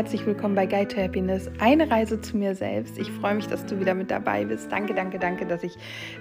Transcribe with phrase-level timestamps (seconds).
[0.00, 2.96] herzlich willkommen bei Guide to Happiness, eine Reise zu mir selbst.
[2.96, 4.72] Ich freue mich, dass du wieder mit dabei bist.
[4.72, 5.74] Danke, danke, danke, dass ich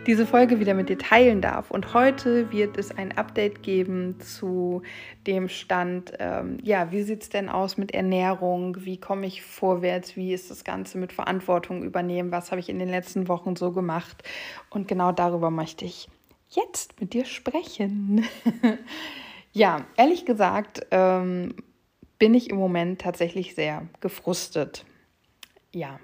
[0.06, 1.72] diese Folge wieder mit dir teilen darf.
[1.72, 4.82] Und heute wird es ein Update geben zu
[5.26, 8.76] dem Stand, ähm, ja, wie sieht es denn aus mit Ernährung?
[8.84, 10.18] Wie komme ich vorwärts?
[10.18, 12.34] Wie ist das Ganze mit Verantwortung übernehmen?
[12.34, 14.24] Was habe ich in den letzten Wochen so gemacht?
[14.70, 16.10] Und genau darüber möchte ich
[16.50, 18.26] jetzt mit dir sprechen.
[19.54, 21.54] ja, ehrlich gesagt, ähm,
[22.20, 24.86] bin ich im Moment tatsächlich sehr gefrustet.
[25.74, 26.00] Ja,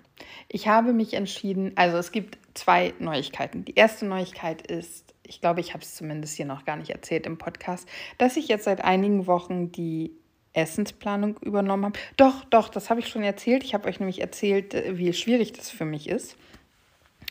[0.47, 3.65] ich habe mich entschieden, also es gibt zwei Neuigkeiten.
[3.65, 7.25] Die erste Neuigkeit ist, ich glaube, ich habe es zumindest hier noch gar nicht erzählt
[7.25, 10.11] im Podcast, dass ich jetzt seit einigen Wochen die
[10.53, 11.99] Essensplanung übernommen habe.
[12.15, 13.63] Doch, doch, das habe ich schon erzählt.
[13.63, 16.37] Ich habe euch nämlich erzählt, wie schwierig das für mich ist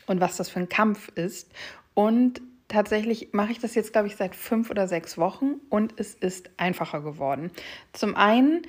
[0.05, 1.51] und was das für ein Kampf ist.
[1.95, 6.13] Und tatsächlich mache ich das jetzt, glaube ich, seit fünf oder sechs Wochen und es
[6.13, 7.51] ist einfacher geworden.
[7.93, 8.63] Zum einen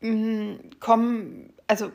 [0.00, 1.90] mm, kommen, also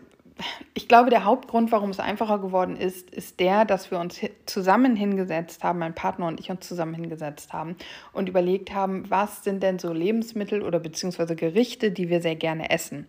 [0.73, 4.95] ich glaube, der Hauptgrund, warum es einfacher geworden ist, ist der, dass wir uns zusammen
[4.95, 7.75] hingesetzt haben, mein Partner und ich uns zusammen hingesetzt haben
[8.13, 12.69] und überlegt haben, was sind denn so Lebensmittel oder beziehungsweise Gerichte, die wir sehr gerne
[12.69, 13.07] essen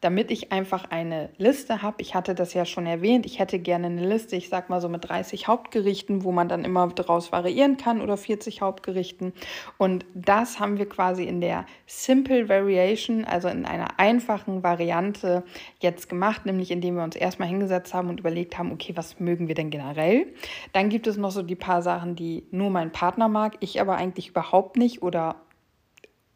[0.00, 1.96] damit ich einfach eine Liste habe.
[2.00, 3.26] Ich hatte das ja schon erwähnt.
[3.26, 6.64] Ich hätte gerne eine Liste, ich sag mal so mit 30 Hauptgerichten, wo man dann
[6.64, 9.32] immer daraus variieren kann oder 40 Hauptgerichten.
[9.76, 15.42] Und das haben wir quasi in der Simple Variation, also in einer einfachen Variante
[15.80, 19.48] jetzt gemacht, nämlich indem wir uns erstmal hingesetzt haben und überlegt haben, okay, was mögen
[19.48, 20.26] wir denn generell?
[20.72, 23.96] Dann gibt es noch so die paar Sachen, die nur mein Partner mag, ich aber
[23.96, 25.36] eigentlich überhaupt nicht oder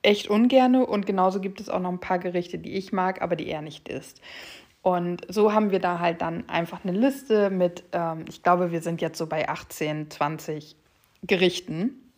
[0.05, 3.37] echt ungerne und genauso gibt es auch noch ein paar Gerichte, die ich mag, aber
[3.37, 4.21] die er nicht isst.
[4.83, 8.83] Und so haben wir da halt dann einfach eine Liste mit, ähm, ich glaube, wir
[8.83, 10.77] sind jetzt so bei 18, 20
[11.23, 12.13] Gerichten,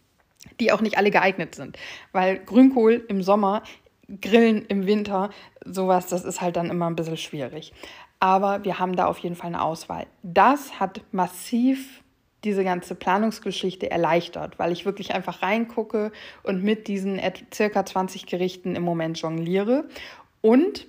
[0.58, 1.78] die auch nicht alle geeignet sind.
[2.10, 3.62] Weil Grünkohl im Sommer,
[4.20, 5.30] Grillen im Winter,
[5.64, 7.72] sowas, das ist halt dann immer ein bisschen schwierig.
[8.18, 10.06] Aber wir haben da auf jeden Fall eine Auswahl.
[10.24, 12.02] Das hat massiv
[12.44, 17.20] diese ganze Planungsgeschichte erleichtert, weil ich wirklich einfach reingucke und mit diesen
[17.52, 19.88] circa 20 Gerichten im Moment jongliere.
[20.42, 20.86] Und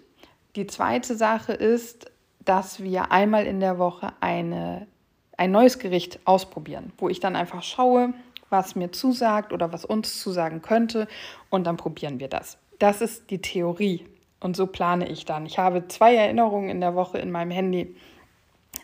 [0.56, 2.12] die zweite Sache ist,
[2.44, 4.88] dass wir einmal in der Woche eine,
[5.36, 8.14] ein neues Gericht ausprobieren, wo ich dann einfach schaue,
[8.50, 11.08] was mir zusagt oder was uns zusagen könnte
[11.50, 12.58] und dann probieren wir das.
[12.80, 14.06] Das ist die Theorie
[14.40, 15.46] und so plane ich dann.
[15.46, 17.96] Ich habe zwei Erinnerungen in der Woche in meinem Handy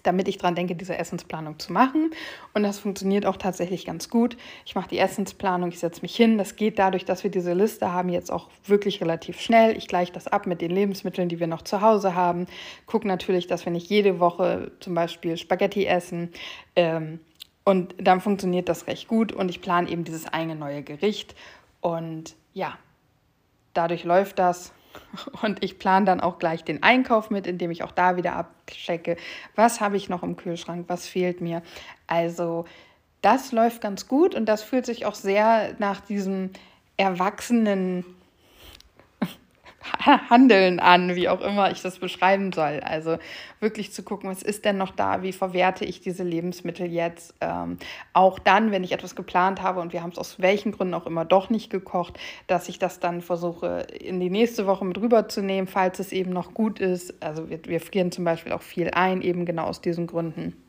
[0.03, 2.11] damit ich daran denke, diese Essensplanung zu machen.
[2.53, 4.37] Und das funktioniert auch tatsächlich ganz gut.
[4.65, 6.37] Ich mache die Essensplanung, ich setze mich hin.
[6.37, 9.75] Das geht dadurch, dass wir diese Liste haben, jetzt auch wirklich relativ schnell.
[9.77, 12.45] Ich gleiche das ab mit den Lebensmitteln, die wir noch zu Hause haben.
[12.85, 16.29] Gucke natürlich, dass wir nicht jede Woche zum Beispiel Spaghetti essen.
[16.75, 17.19] Ähm,
[17.63, 21.33] und dann funktioniert das recht gut und ich plane eben dieses eine neue Gericht.
[21.79, 22.77] Und ja,
[23.73, 24.73] dadurch läuft das
[25.41, 29.17] und ich plane dann auch gleich den Einkauf mit, indem ich auch da wieder abchecke,
[29.55, 31.61] was habe ich noch im Kühlschrank, was fehlt mir.
[32.07, 32.65] Also
[33.21, 36.51] das läuft ganz gut und das fühlt sich auch sehr nach diesem
[36.97, 38.05] erwachsenen
[40.29, 42.79] Handeln an, wie auch immer ich das beschreiben soll.
[42.81, 43.17] Also
[43.59, 47.33] wirklich zu gucken, was ist denn noch da, wie verwerte ich diese Lebensmittel jetzt.
[47.41, 47.77] Ähm,
[48.13, 51.05] auch dann, wenn ich etwas geplant habe und wir haben es aus welchen Gründen auch
[51.05, 55.67] immer doch nicht gekocht, dass ich das dann versuche in die nächste Woche mit rüberzunehmen,
[55.67, 57.21] falls es eben noch gut ist.
[57.23, 60.62] Also wir, wir frieren zum Beispiel auch viel ein, eben genau aus diesen Gründen.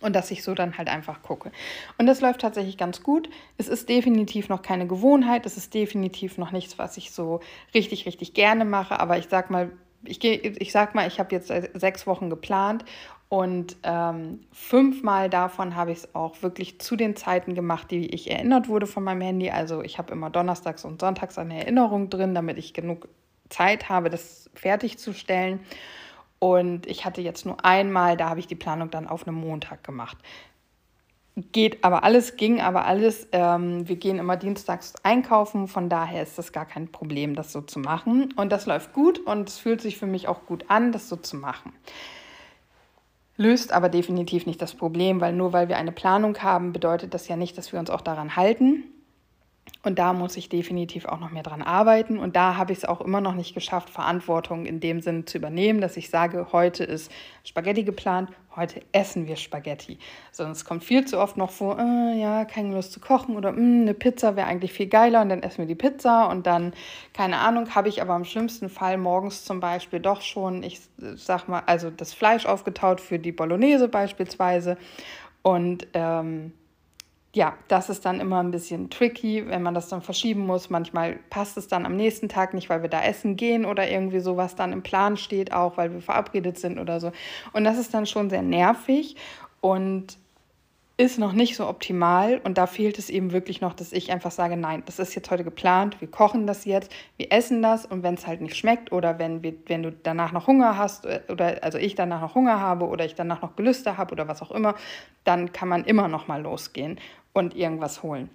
[0.00, 1.52] Und dass ich so dann halt einfach gucke.
[1.98, 3.28] Und das läuft tatsächlich ganz gut.
[3.58, 5.44] Es ist definitiv noch keine Gewohnheit.
[5.44, 7.40] Es ist definitiv noch nichts, was ich so
[7.74, 8.98] richtig, richtig gerne mache.
[8.98, 9.70] Aber ich sag mal,
[10.04, 12.84] ich, geh, ich sag mal, ich habe jetzt sechs Wochen geplant
[13.30, 18.28] und ähm, fünfmal davon habe ich es auch wirklich zu den Zeiten gemacht, die ich
[18.28, 19.50] erinnert wurde von meinem Handy.
[19.50, 23.08] Also ich habe immer donnerstags und sonntags eine Erinnerung drin, damit ich genug
[23.48, 25.60] Zeit habe, das fertigzustellen.
[26.40, 29.84] Und ich hatte jetzt nur einmal, da habe ich die Planung dann auf einem Montag
[29.84, 30.16] gemacht.
[31.52, 33.28] Geht aber alles, ging aber alles.
[33.32, 37.60] Ähm, wir gehen immer dienstags einkaufen, von daher ist das gar kein Problem, das so
[37.60, 38.32] zu machen.
[38.36, 41.16] Und das läuft gut und es fühlt sich für mich auch gut an, das so
[41.16, 41.72] zu machen.
[43.36, 47.28] Löst aber definitiv nicht das Problem, weil nur weil wir eine Planung haben, bedeutet das
[47.28, 48.84] ja nicht, dass wir uns auch daran halten.
[49.82, 52.18] Und da muss ich definitiv auch noch mehr dran arbeiten.
[52.18, 55.38] Und da habe ich es auch immer noch nicht geschafft, Verantwortung in dem Sinn zu
[55.38, 57.10] übernehmen, dass ich sage, heute ist
[57.44, 59.98] Spaghetti geplant, heute essen wir Spaghetti.
[60.36, 63.82] Es kommt viel zu oft noch vor, äh, ja, keine Lust zu kochen oder mm,
[63.82, 66.74] eine Pizza wäre eigentlich viel geiler und dann essen wir die Pizza und dann,
[67.14, 70.80] keine Ahnung, habe ich aber im schlimmsten Fall morgens zum Beispiel doch schon, ich
[71.14, 74.76] sag mal, also das Fleisch aufgetaut für die Bolognese beispielsweise.
[75.42, 76.52] Und ähm,
[77.32, 80.68] ja, das ist dann immer ein bisschen tricky, wenn man das dann verschieben muss.
[80.68, 84.18] Manchmal passt es dann am nächsten Tag nicht, weil wir da essen gehen oder irgendwie
[84.18, 87.12] sowas dann im Plan steht, auch weil wir verabredet sind oder so.
[87.52, 89.14] Und das ist dann schon sehr nervig
[89.60, 90.18] und
[91.00, 92.42] ist noch nicht so optimal.
[92.44, 95.30] Und da fehlt es eben wirklich noch, dass ich einfach sage, nein, das ist jetzt
[95.30, 98.92] heute geplant, wir kochen das jetzt, wir essen das und wenn es halt nicht schmeckt
[98.92, 102.34] oder wenn, wir, wenn du danach noch Hunger hast äh, oder also ich danach noch
[102.34, 104.74] Hunger habe oder ich danach noch Gelüste habe oder was auch immer,
[105.24, 106.98] dann kann man immer noch mal losgehen
[107.32, 108.30] und irgendwas holen.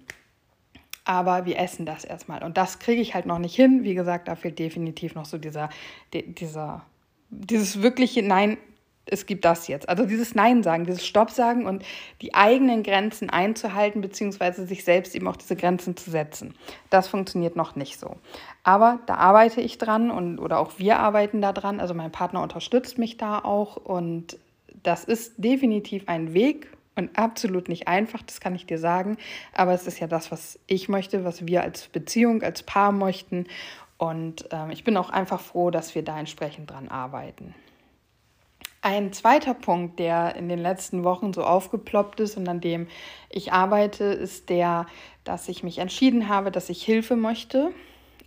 [1.04, 2.42] Aber wir essen das erstmal.
[2.42, 3.84] Und das kriege ich halt noch nicht hin.
[3.84, 5.70] Wie gesagt, da fehlt definitiv noch so dieser,
[6.12, 6.84] dieser,
[7.30, 8.58] dieses wirkliche Nein,
[9.06, 9.88] es gibt das jetzt.
[9.88, 11.84] Also dieses Nein sagen, dieses Stopp sagen und
[12.22, 16.54] die eigenen Grenzen einzuhalten, beziehungsweise sich selbst eben auch diese Grenzen zu setzen.
[16.90, 18.16] Das funktioniert noch nicht so.
[18.64, 21.78] Aber da arbeite ich dran und oder auch wir arbeiten da dran.
[21.78, 24.38] Also mein Partner unterstützt mich da auch und
[24.82, 29.18] das ist definitiv ein Weg und absolut nicht einfach, das kann ich dir sagen.
[29.52, 33.46] Aber es ist ja das, was ich möchte, was wir als Beziehung, als Paar möchten.
[33.98, 37.54] Und ähm, ich bin auch einfach froh, dass wir da entsprechend dran arbeiten.
[38.82, 42.88] Ein zweiter Punkt, der in den letzten Wochen so aufgeploppt ist und an dem
[43.30, 44.86] ich arbeite, ist der,
[45.24, 47.72] dass ich mich entschieden habe, dass ich Hilfe möchte.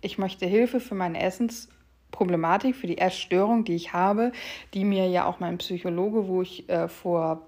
[0.00, 1.68] Ich möchte Hilfe für meine Essens-
[2.10, 4.32] Problematik, für die Essstörung, die ich habe,
[4.74, 7.46] die mir ja auch mein Psychologe, wo ich äh, vor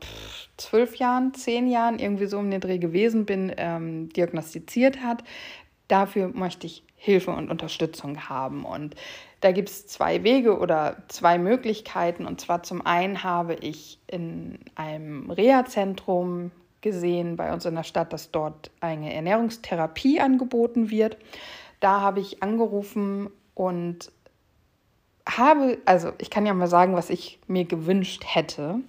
[0.57, 5.25] zwölf Jahren, zehn Jahren irgendwie so um den Dreh gewesen bin, ähm, diagnostiziert hat.
[5.89, 8.65] Dafür möchte ich Hilfe und Unterstützung haben.
[8.65, 8.95] Und
[9.41, 12.27] da gibt es zwei Wege oder zwei Möglichkeiten.
[12.27, 18.13] Und zwar zum einen habe ich in einem Reha-Zentrum gesehen bei uns in der Stadt,
[18.13, 21.17] dass dort eine Ernährungstherapie angeboten wird.
[21.81, 24.13] Da habe ich angerufen und
[25.29, 28.81] habe, also ich kann ja mal sagen, was ich mir gewünscht hätte.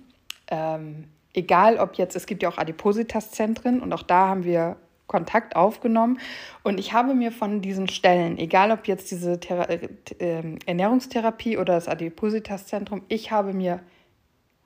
[0.47, 4.77] Ähm, egal ob jetzt, es gibt ja auch Adipositas-Zentren und auch da haben wir
[5.07, 6.19] Kontakt aufgenommen.
[6.63, 11.75] Und ich habe mir von diesen Stellen, egal ob jetzt diese Thera äh, Ernährungstherapie oder
[11.75, 13.81] das Adipositas-Zentrum, ich habe mir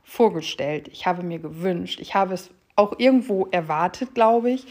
[0.04, 4.66] vorgestellt, ich habe mir gewünscht, ich habe es auch irgendwo erwartet, glaube ich,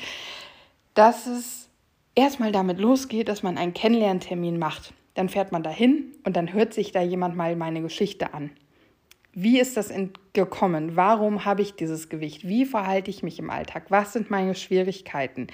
[0.94, 1.68] dass es
[2.14, 4.94] erstmal damit losgeht, dass man einen Kennenlerntermin macht.
[5.16, 8.50] Dann fährt man dahin und dann hört sich da jemand mal meine Geschichte an.
[9.32, 9.92] Wie ist das
[10.34, 10.94] gekommen?
[10.94, 12.46] Warum habe ich dieses Gewicht?
[12.46, 13.86] Wie verhalte ich mich im Alltag?
[13.88, 15.48] Was sind meine Schwierigkeiten?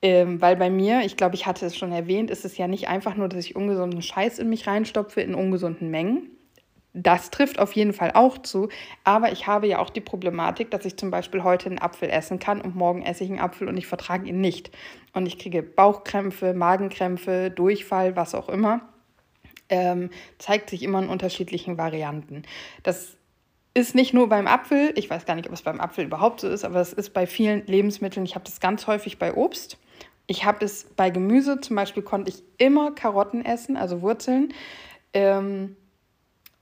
[0.00, 2.88] Ähm, weil bei mir, ich glaube, ich hatte es schon erwähnt, ist es ja nicht
[2.88, 6.30] einfach nur, dass ich ungesunden Scheiß in mich reinstopfe in ungesunden Mengen.
[6.96, 8.68] Das trifft auf jeden Fall auch zu.
[9.02, 12.38] Aber ich habe ja auch die Problematik, dass ich zum Beispiel heute einen Apfel essen
[12.38, 14.70] kann und morgen esse ich einen Apfel und ich vertrage ihn nicht.
[15.12, 18.88] Und ich kriege Bauchkrämpfe, Magenkrämpfe, Durchfall, was auch immer.
[19.68, 22.44] Ähm, zeigt sich immer in unterschiedlichen Varianten.
[22.84, 23.16] Das
[23.74, 26.48] ist nicht nur beim Apfel, ich weiß gar nicht, ob es beim Apfel überhaupt so
[26.48, 28.24] ist, aber es ist bei vielen Lebensmitteln.
[28.24, 29.78] Ich habe das ganz häufig bei Obst.
[30.28, 34.54] Ich habe es bei Gemüse, zum Beispiel konnte ich immer Karotten essen, also Wurzeln.
[35.12, 35.76] Ähm,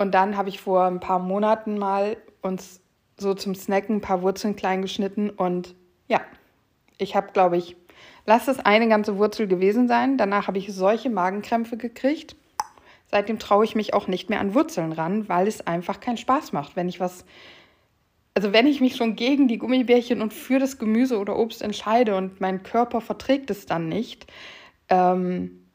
[0.03, 2.81] und dann habe ich vor ein paar Monaten mal uns
[3.17, 5.75] so zum Snacken ein paar Wurzeln klein geschnitten und
[6.09, 6.21] ja,
[6.99, 7.77] ich habe, glaube ich,
[8.27, 10.19] lass es eine ganze Wurzel gewesen sein.
[10.19, 12.37] Danach habe ich solche Magenkrämpfe gekriegt.
[13.07, 16.53] Seitdem traue ich mich auch nicht mehr an Wurzeln ran, weil es einfach keinen Spaß
[16.53, 17.25] macht, wenn ich was
[18.35, 22.17] also wenn ich mich schon gegen die Gummibärchen und für das Gemüse oder Obst entscheide
[22.17, 24.27] und mein Körper verträgt es dann nicht,
[24.89, 25.67] ähm,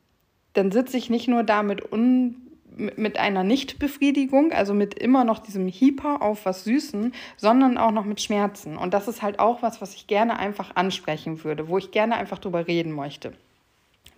[0.53, 2.46] dann sitze ich nicht nur da mit un
[2.77, 8.05] mit einer Nichtbefriedigung, also mit immer noch diesem Hyper auf was Süßen, sondern auch noch
[8.05, 8.77] mit Schmerzen.
[8.77, 12.15] Und das ist halt auch was, was ich gerne einfach ansprechen würde, wo ich gerne
[12.15, 13.33] einfach drüber reden möchte.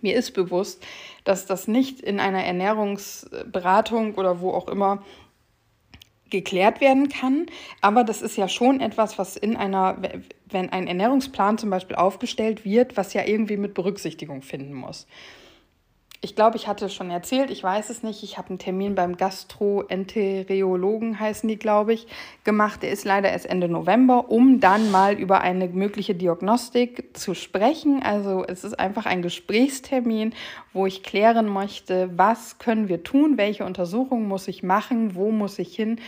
[0.02, 0.84] Mir ist bewusst,
[1.24, 5.02] dass das nicht in einer Ernährungsberatung oder wo auch immer
[6.30, 7.46] geklärt werden kann.
[7.80, 9.98] Aber das ist ja schon etwas, was in einer,
[10.46, 15.06] wenn ein Ernährungsplan zum Beispiel aufgestellt wird, was ja irgendwie mit Berücksichtigung finden muss.
[16.22, 18.22] Ich glaube, ich hatte schon erzählt, ich weiß es nicht.
[18.22, 22.06] Ich habe einen Termin beim Gastroenterologen, heißen die, glaube ich,
[22.44, 22.82] gemacht.
[22.82, 28.02] Der ist leider erst Ende November, um dann mal über eine mögliche Diagnostik zu sprechen.
[28.02, 30.34] Also es ist einfach ein Gesprächstermin,
[30.74, 35.58] wo ich klären möchte, was können wir tun, welche Untersuchungen muss ich machen, wo muss
[35.58, 36.00] ich hin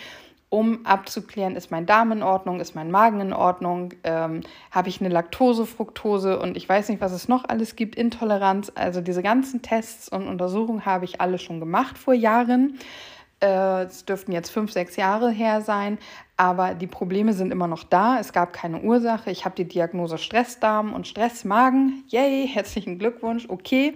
[0.53, 5.01] um abzuklären, ist mein Darm in Ordnung, ist mein Magen in Ordnung, ähm, habe ich
[5.01, 8.71] eine Laktose, Fructose und ich weiß nicht, was es noch alles gibt, Intoleranz.
[8.75, 12.79] Also diese ganzen Tests und Untersuchungen habe ich alle schon gemacht vor Jahren.
[13.41, 15.97] Äh, es dürften jetzt fünf, sechs Jahre her sein,
[16.37, 18.19] aber die Probleme sind immer noch da.
[18.21, 19.31] Es gab keine Ursache.
[19.31, 22.05] Ich habe die Diagnose Stressdarm und Stressmagen.
[22.09, 23.95] Yay, herzlichen Glückwunsch, okay.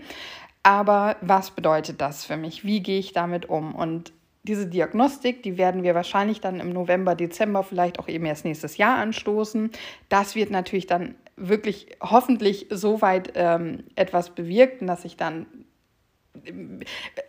[0.62, 2.64] Aber was bedeutet das für mich?
[2.64, 3.74] Wie gehe ich damit um?
[3.74, 4.14] Und
[4.46, 8.76] diese Diagnostik, die werden wir wahrscheinlich dann im November, Dezember, vielleicht auch eben erst nächstes
[8.78, 9.70] Jahr anstoßen.
[10.08, 15.46] Das wird natürlich dann wirklich hoffentlich so weit ähm, etwas bewirken, dass ich dann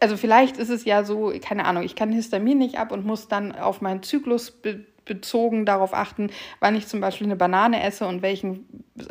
[0.02, 3.30] also vielleicht ist es ja so, keine Ahnung, ich kann Histamin nicht ab und muss
[3.30, 8.06] dann auf meinen Zyklus be bezogen darauf achten, wann ich zum Beispiel eine Banane esse
[8.06, 8.66] und welchen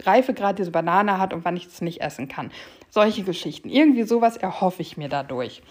[0.05, 2.51] Reifegrad diese Banane hat und wann ich das nicht essen kann.
[2.91, 3.71] Solche Geschichten.
[3.71, 5.63] Irgendwie sowas erhoffe ich mir dadurch.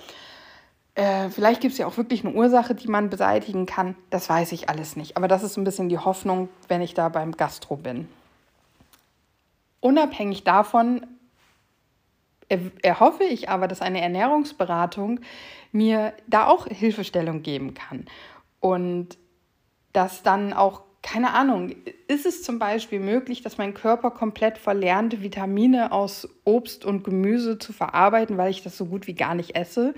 [0.95, 3.95] Äh, vielleicht gibt es ja auch wirklich eine Ursache, die man beseitigen kann.
[4.09, 5.17] Das weiß ich alles nicht.
[5.17, 8.07] Aber das ist ein bisschen die Hoffnung, wenn ich da beim Gastro bin.
[9.81, 11.05] Unabhängig davon
[12.81, 15.19] erhoffe ich aber, dass eine Ernährungsberatung
[15.71, 18.05] mir da auch Hilfestellung geben kann.
[18.59, 19.17] Und
[19.93, 21.69] dass dann auch keine Ahnung,
[22.07, 27.59] ist es zum Beispiel möglich, dass mein Körper komplett verlernt, Vitamine aus Obst und Gemüse
[27.59, 29.93] zu verarbeiten, weil ich das so gut wie gar nicht esse?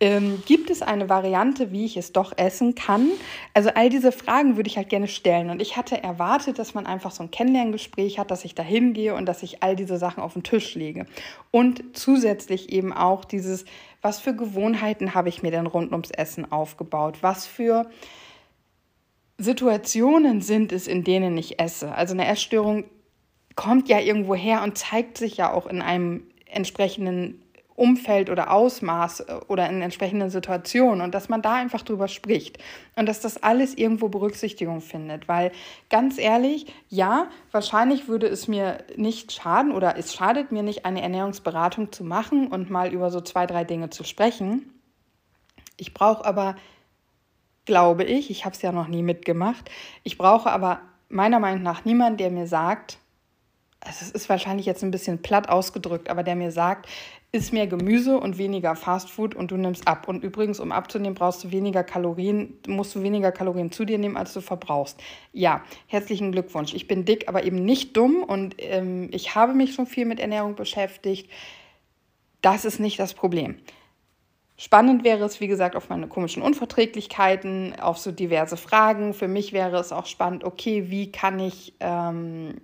[0.00, 3.10] Ähm, gibt es eine Variante, wie ich es doch essen kann?
[3.52, 5.50] Also all diese Fragen würde ich halt gerne stellen.
[5.50, 9.14] Und ich hatte erwartet, dass man einfach so ein Kennenlerngespräch hat, dass ich da hingehe
[9.14, 11.04] und dass ich all diese Sachen auf den Tisch lege.
[11.50, 13.66] Und zusätzlich eben auch dieses,
[14.00, 17.18] was für Gewohnheiten habe ich mir denn rund ums Essen aufgebaut?
[17.20, 17.90] Was für
[19.38, 21.94] Situationen sind es, in denen ich esse.
[21.94, 22.84] Also eine Essstörung
[23.54, 27.42] kommt ja irgendwo her und zeigt sich ja auch in einem entsprechenden
[27.78, 32.58] Umfeld oder Ausmaß äh, oder in entsprechenden Situationen und dass man da einfach drüber spricht
[32.96, 35.52] und dass das alles irgendwo Berücksichtigung findet, weil
[35.88, 41.02] ganz ehrlich, ja, wahrscheinlich würde es mir nicht schaden oder es schadet mir nicht, eine
[41.02, 44.72] Ernährungsberatung zu machen und mal über so zwei, drei Dinge zu sprechen.
[45.76, 46.56] Ich brauche aber
[47.68, 48.30] glaube ich.
[48.30, 49.70] Ich habe es ja noch nie mitgemacht.
[50.02, 52.98] Ich brauche aber meiner Meinung nach niemanden, der mir sagt,
[53.80, 56.88] also es ist wahrscheinlich jetzt ein bisschen platt ausgedrückt, aber der mir sagt,
[57.30, 60.08] isst mehr Gemüse und weniger Fastfood und du nimmst ab.
[60.08, 64.16] Und übrigens, um abzunehmen, brauchst du weniger Kalorien, musst du weniger Kalorien zu dir nehmen,
[64.16, 64.98] als du verbrauchst.
[65.34, 66.72] Ja, herzlichen Glückwunsch.
[66.72, 70.20] Ich bin dick, aber eben nicht dumm und ähm, ich habe mich schon viel mit
[70.20, 71.30] Ernährung beschäftigt.
[72.40, 73.58] Das ist nicht das Problem.
[74.60, 79.14] Spannend wäre es, wie gesagt, auf meine komischen Unverträglichkeiten, auf so diverse Fragen.
[79.14, 82.56] Für mich wäre es auch spannend, okay, wie kann ich, ähm,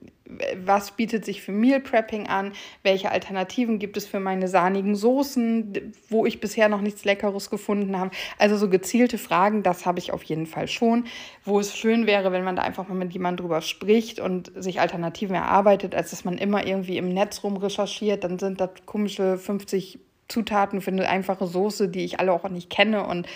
[0.56, 2.52] was bietet sich für Meal Prepping an?
[2.82, 7.96] Welche Alternativen gibt es für meine sahnigen Soßen, wo ich bisher noch nichts Leckeres gefunden
[7.96, 8.10] habe?
[8.40, 11.04] Also so gezielte Fragen, das habe ich auf jeden Fall schon.
[11.44, 14.80] Wo es schön wäre, wenn man da einfach mal mit jemandem drüber spricht und sich
[14.80, 19.38] Alternativen erarbeitet, als dass man immer irgendwie im Netz rum recherchiert, dann sind das komische
[19.38, 23.26] 50 Zutaten für eine einfache Soße, die ich alle auch nicht kenne und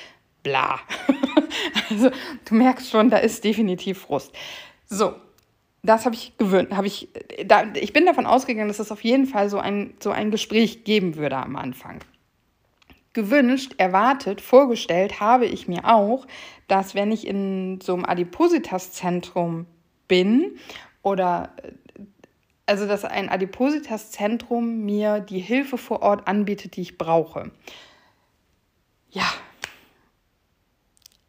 [0.43, 0.81] bla.
[1.91, 2.11] also
[2.45, 4.35] du merkst schon, da ist definitiv Frust.
[4.87, 5.15] So,
[5.83, 7.09] das habe ich gewöhnt, habe ich,
[7.45, 10.85] da, ich bin davon ausgegangen, dass es auf jeden Fall so ein, so ein Gespräch
[10.85, 12.01] geben würde am Anfang.
[13.13, 16.27] Gewünscht, erwartet, vorgestellt habe ich mir auch,
[16.69, 19.67] dass wenn ich in so einem Adipositas-Zentrum
[20.09, 20.59] bin
[21.03, 21.51] oder
[22.69, 27.51] also dass ein Adipositas-Zentrum mir die Hilfe vor Ort anbietet, die ich brauche.
[29.11, 29.27] Ja,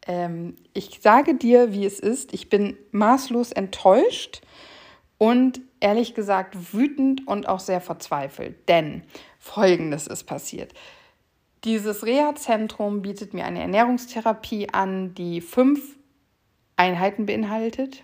[0.06, 2.34] ähm, ich sage dir, wie es ist.
[2.34, 4.42] Ich bin maßlos enttäuscht
[5.18, 8.68] und ehrlich gesagt wütend und auch sehr verzweifelt.
[8.68, 9.02] Denn
[9.38, 10.74] Folgendes ist passiert.
[11.64, 15.96] Dieses Reha-Zentrum bietet mir eine Ernährungstherapie an, die fünf
[16.76, 18.02] Einheiten beinhaltet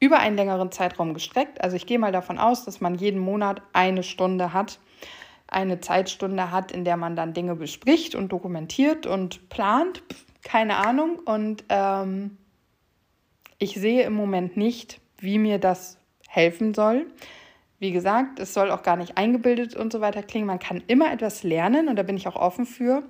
[0.00, 1.62] über einen längeren Zeitraum gestreckt.
[1.62, 4.78] Also ich gehe mal davon aus, dass man jeden Monat eine Stunde hat,
[5.46, 10.02] eine Zeitstunde hat, in der man dann Dinge bespricht und dokumentiert und plant.
[10.42, 11.18] Keine Ahnung.
[11.18, 12.36] Und ähm,
[13.58, 17.06] ich sehe im Moment nicht, wie mir das helfen soll.
[17.80, 20.46] Wie gesagt, es soll auch gar nicht eingebildet und so weiter klingen.
[20.46, 23.02] Man kann immer etwas lernen und da bin ich auch offen für.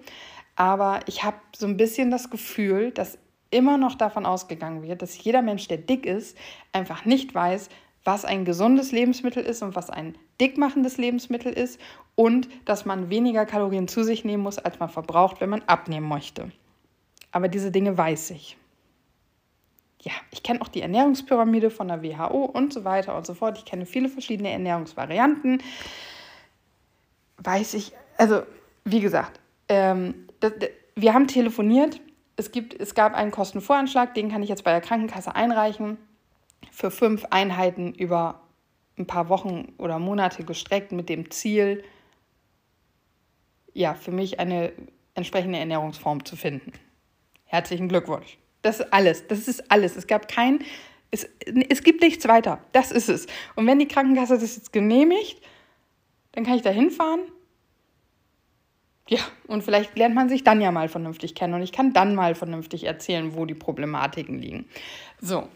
[0.57, 3.18] Aber ich habe so ein bisschen das Gefühl, dass
[3.50, 6.37] immer noch davon ausgegangen wird, dass jeder Mensch, der dick ist,
[6.73, 7.69] einfach nicht weiß,
[8.05, 11.81] was ein gesundes Lebensmittel ist und was ein dickmachendes Lebensmittel ist
[12.14, 16.09] und dass man weniger Kalorien zu sich nehmen muss, als man verbraucht, wenn man abnehmen
[16.09, 16.50] möchte.
[17.33, 18.57] Aber diese Dinge weiß ich.
[20.00, 23.59] Ja, ich kenne auch die Ernährungspyramide von der WHO und so weiter und so fort.
[23.59, 25.62] Ich kenne viele verschiedene Ernährungsvarianten.
[27.38, 28.43] Weiß ich, also
[28.85, 30.52] wie gesagt, ähm, das,
[30.95, 32.00] wir haben telefoniert
[32.38, 35.99] es, gibt, es gab einen Kostenvoranschlag, den kann ich jetzt bei der Krankenkasse einreichen,
[36.71, 38.42] für fünf Einheiten über
[38.97, 41.85] ein paar Wochen oder Monate gestreckt mit dem Ziel,
[43.75, 44.73] ja, für mich eine
[45.14, 46.73] entsprechende Ernährungsform zu finden.
[47.45, 48.38] Herzlichen Glückwunsch.
[48.62, 49.26] Das ist alles.
[49.26, 49.97] Das ist alles.
[49.97, 50.61] Es gab kein,
[51.11, 51.28] es,
[51.68, 52.61] es gibt nichts weiter.
[52.73, 53.26] Das ist es.
[53.57, 55.42] Und wenn die Krankenkasse das jetzt genehmigt,
[56.33, 57.21] dann kann ich da hinfahren.
[59.09, 62.15] Ja, Und vielleicht lernt man sich dann ja mal vernünftig kennen und ich kann dann
[62.15, 64.67] mal vernünftig erzählen, wo die Problematiken liegen.
[65.19, 65.49] So,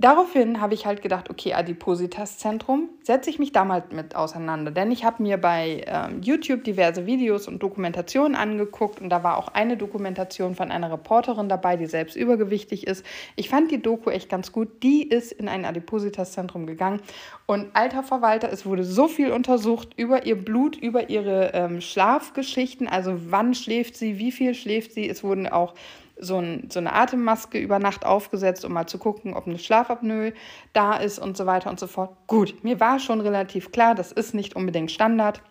[0.00, 4.70] daraufhin habe ich halt gedacht, okay, Adipositas-Zentrum, setze ich mich da mal mit auseinander.
[4.70, 9.36] Denn ich habe mir bei ähm, YouTube diverse Videos und Dokumentationen angeguckt und da war
[9.36, 13.04] auch eine Dokumentation von einer Reporterin dabei, die selbst übergewichtig ist.
[13.36, 14.82] Ich fand die Doku echt ganz gut.
[14.82, 17.00] Die ist in ein Adipositas-Zentrum gegangen
[17.46, 22.86] und alter Verwalter, es wurde so viel untersucht über ihr Blut, über ihre ähm, Schlafgeschichten,
[22.86, 25.08] also wann schläft sie, wie viel schläft sie.
[25.08, 25.74] Es wurden auch
[26.20, 30.32] so, ein, so eine Atemmaske über Nacht aufgesetzt, um mal zu gucken, ob eine Schlafapnoe
[30.72, 32.16] da ist und so weiter und so fort.
[32.26, 35.42] Gut, mir war schon relativ klar, das ist nicht unbedingt Standard.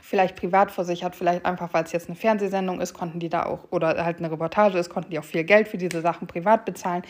[0.00, 3.70] Vielleicht privat versichert, vielleicht einfach, weil es jetzt eine Fernsehsendung ist, konnten die da auch,
[3.70, 7.02] oder halt eine Reportage ist, konnten die auch viel Geld für diese Sachen privat bezahlen.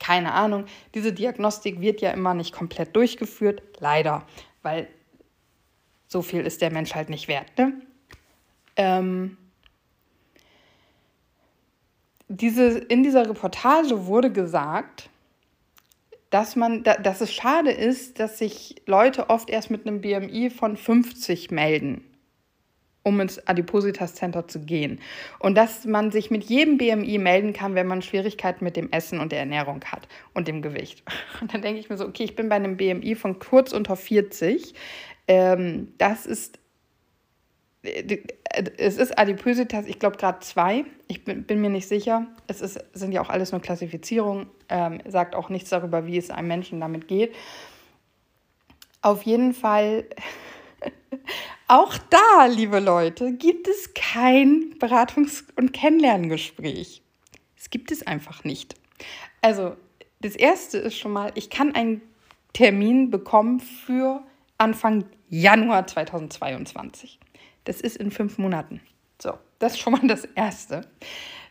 [0.00, 0.64] Keine Ahnung.
[0.94, 4.24] Diese Diagnostik wird ja immer nicht komplett durchgeführt, leider,
[4.62, 4.88] weil
[6.06, 7.46] so viel ist der Mensch halt nicht wert.
[7.58, 7.74] Ne?
[8.76, 9.36] Ähm,
[12.28, 15.10] diese, in dieser Reportage wurde gesagt,
[16.30, 20.76] dass, man, dass es schade ist, dass sich Leute oft erst mit einem BMI von
[20.76, 22.04] 50 melden,
[23.02, 25.00] um ins Adipositas Center zu gehen.
[25.38, 29.20] Und dass man sich mit jedem BMI melden kann, wenn man Schwierigkeiten mit dem Essen
[29.20, 31.02] und der Ernährung hat und dem Gewicht.
[31.40, 33.96] Und dann denke ich mir so, okay, ich bin bei einem BMI von kurz unter
[33.96, 34.74] 40.
[35.28, 36.57] Ähm, das ist
[37.82, 40.84] es ist Adipositas, ich glaube gerade zwei.
[41.06, 42.26] Ich bin, bin, mir nicht sicher.
[42.46, 44.46] Es ist, sind ja auch alles nur Klassifizierungen.
[44.68, 47.34] Ähm, sagt auch nichts darüber, wie es einem Menschen damit geht.
[49.00, 50.06] Auf jeden Fall,
[51.68, 57.02] auch da, liebe Leute, gibt es kein Beratungs- und Kennenlerngespräch.
[57.56, 58.74] Es gibt es einfach nicht.
[59.40, 59.76] Also,
[60.20, 62.02] das erste ist schon mal, ich kann einen
[62.52, 64.24] Termin bekommen für
[64.58, 67.20] Anfang Januar 2022.
[67.68, 68.80] Das ist in fünf Monaten.
[69.20, 70.86] So, das ist schon mal das Erste.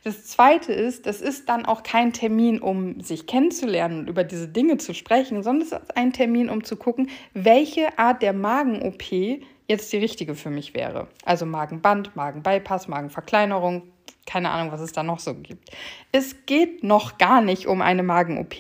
[0.04, 4.48] Das Zweite ist, das ist dann auch kein Termin, um sich kennenzulernen und über diese
[4.48, 9.44] Dinge zu sprechen, sondern es ist ein Termin, um zu gucken, welche Art der Magen-OP
[9.68, 11.08] jetzt die richtige für mich wäre.
[11.24, 13.84] Also Magenband, Magenbypass, Magenverkleinerung,
[14.26, 15.70] keine Ahnung, was es da noch so gibt.
[16.12, 18.60] Es geht noch gar nicht um eine Magen-OP.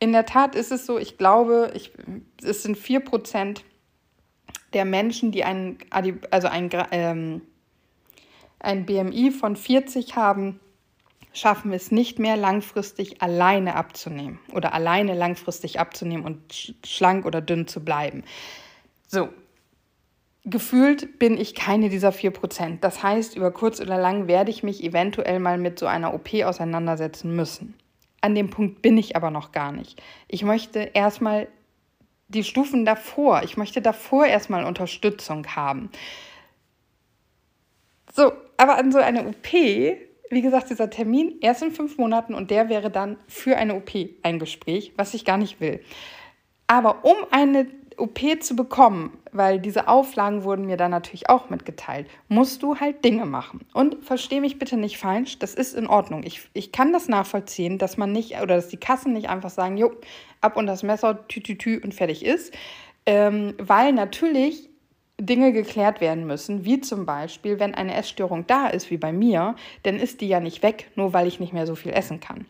[0.00, 1.92] In der Tat ist es so, ich glaube, ich,
[2.42, 3.62] es sind 4%
[4.72, 5.78] der Menschen, die ein,
[6.30, 7.42] also ein, ähm,
[8.58, 10.60] ein BMI von 40 haben,
[11.32, 17.68] schaffen es nicht mehr langfristig alleine abzunehmen oder alleine langfristig abzunehmen und schlank oder dünn
[17.68, 18.24] zu bleiben.
[19.06, 19.28] So,
[20.44, 22.78] gefühlt bin ich keine dieser 4%.
[22.80, 26.34] Das heißt, über kurz oder lang werde ich mich eventuell mal mit so einer OP
[26.44, 27.74] auseinandersetzen müssen.
[28.20, 30.02] An dem Punkt bin ich aber noch gar nicht.
[30.28, 31.48] Ich möchte erstmal
[32.30, 33.42] die Stufen davor.
[33.42, 35.90] Ich möchte davor erstmal Unterstützung haben.
[38.14, 42.50] So, aber an so eine OP, wie gesagt, dieser Termin erst in fünf Monaten und
[42.50, 43.90] der wäre dann für eine OP
[44.22, 45.80] ein Gespräch, was ich gar nicht will.
[46.66, 47.66] Aber um eine
[48.00, 53.04] OP zu bekommen, weil diese Auflagen wurden mir dann natürlich auch mitgeteilt, musst du halt
[53.04, 53.60] Dinge machen.
[53.72, 56.22] Und verstehe mich bitte nicht falsch, das ist in Ordnung.
[56.24, 59.76] Ich, ich kann das nachvollziehen, dass man nicht, oder dass die Kassen nicht einfach sagen,
[59.76, 59.92] jo,
[60.40, 62.54] ab und das Messer, tü, tü, tü und fertig ist.
[63.06, 64.68] Ähm, weil natürlich
[65.20, 69.54] Dinge geklärt werden müssen, wie zum Beispiel, wenn eine Essstörung da ist, wie bei mir,
[69.82, 72.46] dann ist die ja nicht weg, nur weil ich nicht mehr so viel essen kann.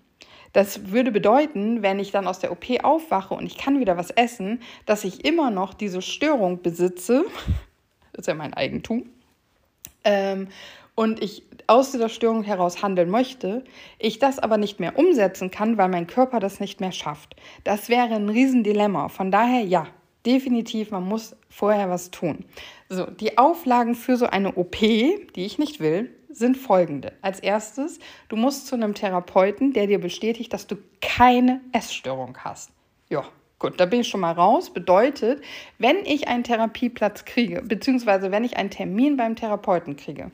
[0.52, 4.10] Das würde bedeuten, wenn ich dann aus der OP aufwache und ich kann wieder was
[4.10, 7.24] essen, dass ich immer noch diese Störung besitze.
[8.12, 9.08] Das ist ja mein Eigentum.
[10.02, 10.48] Ähm,
[10.96, 13.64] und ich aus dieser Störung heraus handeln möchte,
[14.00, 17.36] ich das aber nicht mehr umsetzen kann, weil mein Körper das nicht mehr schafft.
[17.62, 19.08] Das wäre ein Riesendilemma.
[19.08, 19.86] Von daher ja,
[20.26, 22.44] definitiv, man muss vorher was tun.
[22.88, 27.12] So, die Auflagen für so eine OP, die ich nicht will, sind folgende.
[27.22, 32.70] Als erstes, du musst zu einem Therapeuten, der dir bestätigt, dass du keine Essstörung hast.
[33.08, 33.24] Ja,
[33.58, 34.70] gut, da bin ich schon mal raus.
[34.72, 35.42] Bedeutet,
[35.78, 40.30] wenn ich einen Therapieplatz kriege, beziehungsweise wenn ich einen Termin beim Therapeuten kriege,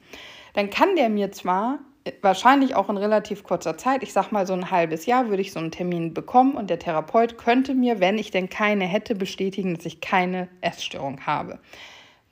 [0.55, 1.81] dann kann der mir zwar
[2.23, 5.53] wahrscheinlich auch in relativ kurzer Zeit, ich sag mal so ein halbes Jahr, würde ich
[5.53, 9.75] so einen Termin bekommen und der Therapeut könnte mir, wenn ich denn keine hätte, bestätigen,
[9.75, 11.59] dass ich keine Essstörung habe.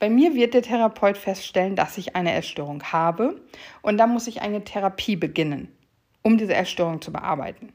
[0.05, 3.41] Bei mir wird der Therapeut feststellen, dass ich eine Essstörung habe
[3.81, 5.75] und dann muss ich eine Therapie beginnen,
[6.21, 7.73] um diese Essstörung zu bearbeiten.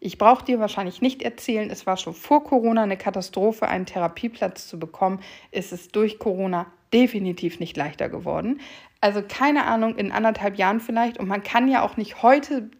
[0.00, 4.68] Ich brauche dir wahrscheinlich nicht erzählen, es war schon vor Corona eine Katastrophe, einen Therapieplatz
[4.68, 5.20] zu bekommen.
[5.50, 8.60] Es ist durch Corona definitiv nicht leichter geworden.
[9.00, 11.16] Also keine Ahnung, in anderthalb Jahren vielleicht.
[11.16, 12.70] Und man kann ja auch nicht heute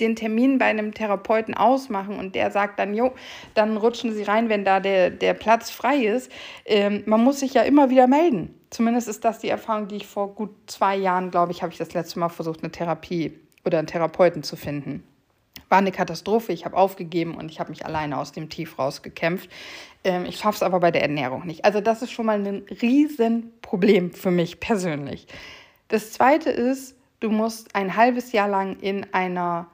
[0.00, 3.12] den Termin bei einem Therapeuten ausmachen und der sagt dann, jo,
[3.54, 6.30] dann rutschen Sie rein, wenn da der, der Platz frei ist.
[6.64, 8.54] Ähm, man muss sich ja immer wieder melden.
[8.70, 11.78] Zumindest ist das die Erfahrung, die ich vor gut zwei Jahren, glaube ich, habe ich
[11.78, 15.02] das letzte Mal versucht, eine Therapie oder einen Therapeuten zu finden.
[15.68, 19.50] War eine Katastrophe, ich habe aufgegeben und ich habe mich alleine aus dem Tief rausgekämpft.
[20.04, 21.64] Ähm, ich schaffe es aber bei der Ernährung nicht.
[21.64, 25.26] Also das ist schon mal ein Riesenproblem für mich persönlich.
[25.88, 29.68] Das Zweite ist, du musst ein halbes Jahr lang in einer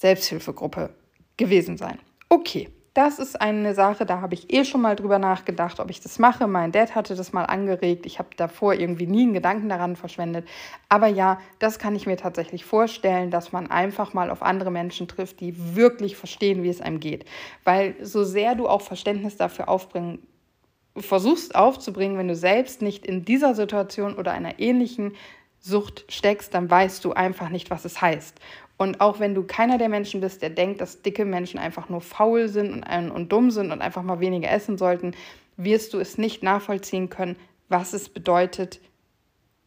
[0.00, 0.94] Selbsthilfegruppe
[1.36, 1.98] gewesen sein.
[2.30, 6.00] Okay, das ist eine Sache, da habe ich eh schon mal drüber nachgedacht, ob ich
[6.00, 6.46] das mache.
[6.46, 8.06] Mein Dad hatte das mal angeregt.
[8.06, 10.48] Ich habe davor irgendwie nie einen Gedanken daran verschwendet.
[10.88, 15.06] Aber ja, das kann ich mir tatsächlich vorstellen, dass man einfach mal auf andere Menschen
[15.06, 17.26] trifft, die wirklich verstehen, wie es einem geht.
[17.62, 20.26] Weil so sehr du auch Verständnis dafür aufbringen
[20.96, 25.12] versuchst aufzubringen, wenn du selbst nicht in dieser Situation oder einer ähnlichen
[25.62, 28.40] Sucht steckst, dann weißt du einfach nicht, was es heißt.
[28.80, 32.00] Und auch wenn du keiner der Menschen bist, der denkt, dass dicke Menschen einfach nur
[32.00, 35.12] faul sind und, und dumm sind und einfach mal weniger essen sollten,
[35.58, 37.36] wirst du es nicht nachvollziehen können,
[37.68, 38.80] was es bedeutet,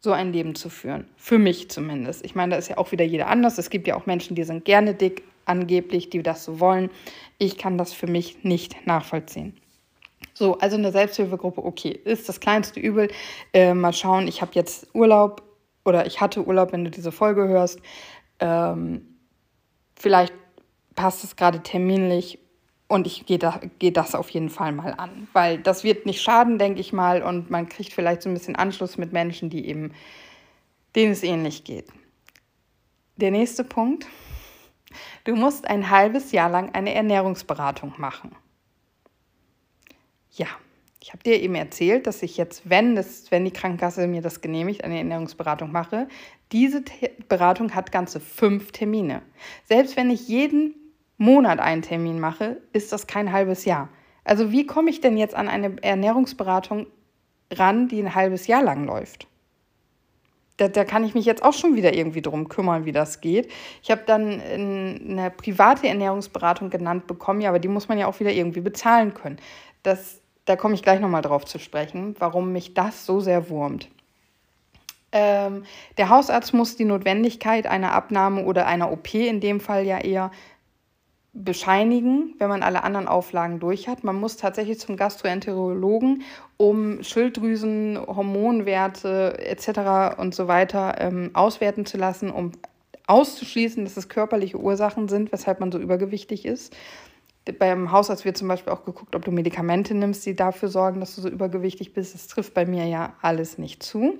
[0.00, 1.06] so ein Leben zu führen.
[1.16, 2.24] Für mich zumindest.
[2.24, 3.56] Ich meine, da ist ja auch wieder jeder anders.
[3.56, 6.90] Es gibt ja auch Menschen, die sind gerne dick, angeblich, die das so wollen.
[7.38, 9.56] Ich kann das für mich nicht nachvollziehen.
[10.32, 13.06] So, also eine Selbsthilfegruppe, okay, ist das kleinste Übel.
[13.52, 15.44] Äh, mal schauen, ich habe jetzt Urlaub
[15.84, 17.78] oder ich hatte Urlaub, wenn du diese Folge hörst.
[18.44, 19.16] Ähm,
[19.96, 20.34] vielleicht
[20.94, 22.38] passt es gerade terminlich
[22.88, 26.20] und ich gehe da, geh das auf jeden Fall mal an, weil das wird nicht
[26.20, 29.66] schaden, denke ich mal, und man kriegt vielleicht so ein bisschen Anschluss mit Menschen, die
[29.66, 29.94] eben,
[30.94, 31.88] denen es ähnlich geht.
[33.16, 34.06] Der nächste Punkt.
[35.24, 38.36] Du musst ein halbes Jahr lang eine Ernährungsberatung machen.
[40.32, 40.48] Ja,
[41.04, 44.40] ich habe dir eben erzählt, dass ich jetzt, wenn, das, wenn die Krankenkasse mir das
[44.40, 46.08] genehmigt, eine Ernährungsberatung mache.
[46.50, 49.20] Diese Te Beratung hat ganze fünf Termine.
[49.64, 50.74] Selbst wenn ich jeden
[51.18, 53.90] Monat einen Termin mache, ist das kein halbes Jahr.
[54.24, 56.86] Also wie komme ich denn jetzt an eine Ernährungsberatung
[57.52, 59.26] ran, die ein halbes Jahr lang läuft?
[60.56, 63.52] Da, da, kann ich mich jetzt auch schon wieder irgendwie drum kümmern, wie das geht.
[63.82, 68.20] Ich habe dann eine private Ernährungsberatung genannt bekommen, ja, aber die muss man ja auch
[68.20, 69.36] wieder irgendwie bezahlen können.
[69.82, 73.88] Das da komme ich gleich nochmal drauf zu sprechen, warum mich das so sehr wurmt.
[75.12, 75.64] Ähm,
[75.96, 80.32] der Hausarzt muss die Notwendigkeit einer Abnahme oder einer OP in dem Fall ja eher
[81.32, 84.04] bescheinigen, wenn man alle anderen Auflagen durch hat.
[84.04, 86.22] Man muss tatsächlich zum Gastroenterologen,
[86.56, 90.18] um Schilddrüsen, Hormonwerte etc.
[90.18, 92.52] und so weiter ähm, auswerten zu lassen, um
[93.06, 96.74] auszuschließen, dass es körperliche Ursachen sind, weshalb man so übergewichtig ist.
[97.58, 101.14] Beim Hausarzt wird zum Beispiel auch geguckt, ob du Medikamente nimmst, die dafür sorgen, dass
[101.14, 102.14] du so übergewichtig bist.
[102.14, 104.18] Das trifft bei mir ja alles nicht zu.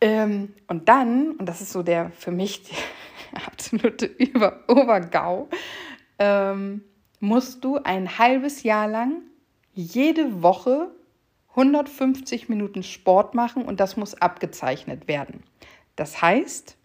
[0.00, 2.62] Ähm, und dann, und das ist so der für mich
[3.46, 5.48] absolute Über Obergau,
[6.18, 6.82] ähm,
[7.20, 9.22] musst du ein halbes Jahr lang
[9.72, 10.90] jede Woche
[11.50, 15.42] 150 Minuten Sport machen und das muss abgezeichnet werden.
[15.96, 16.76] Das heißt,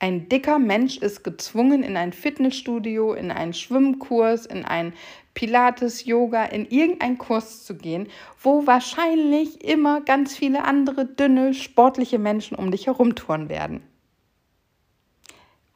[0.00, 4.92] ein dicker Mensch ist gezwungen, in ein Fitnessstudio, in einen Schwimmkurs, in ein
[5.34, 8.08] Pilates, Yoga, in irgendeinen Kurs zu gehen,
[8.40, 13.80] wo wahrscheinlich immer ganz viele andere dünne, sportliche Menschen um dich herumtouren werden.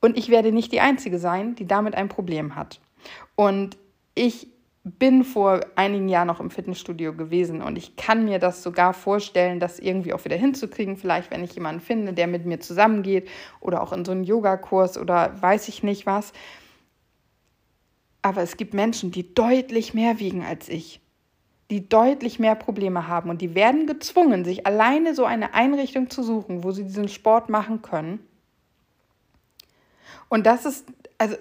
[0.01, 2.81] Und ich werde nicht die Einzige sein, die damit ein Problem hat.
[3.37, 3.77] Und
[4.15, 4.49] ich
[4.85, 9.61] bin vor einigen Jahren noch im Fitnessstudio gewesen und ich kann mir das sogar vorstellen,
[9.61, 10.97] das irgendwie auch wieder hinzukriegen.
[10.97, 13.29] Vielleicht, wenn ich jemanden finde, der mit mir zusammengeht
[13.61, 16.33] oder auch in so einen Yogakurs oder weiß ich nicht was.
[18.23, 21.01] Aber es gibt Menschen, die deutlich mehr wiegen als ich,
[21.71, 26.25] die deutlich mehr Probleme haben und die werden gezwungen, sich alleine so eine Einrichtung zu
[26.25, 28.19] suchen, wo sie diesen Sport machen können.
[30.29, 30.87] Und das ist,
[31.19, 31.37] also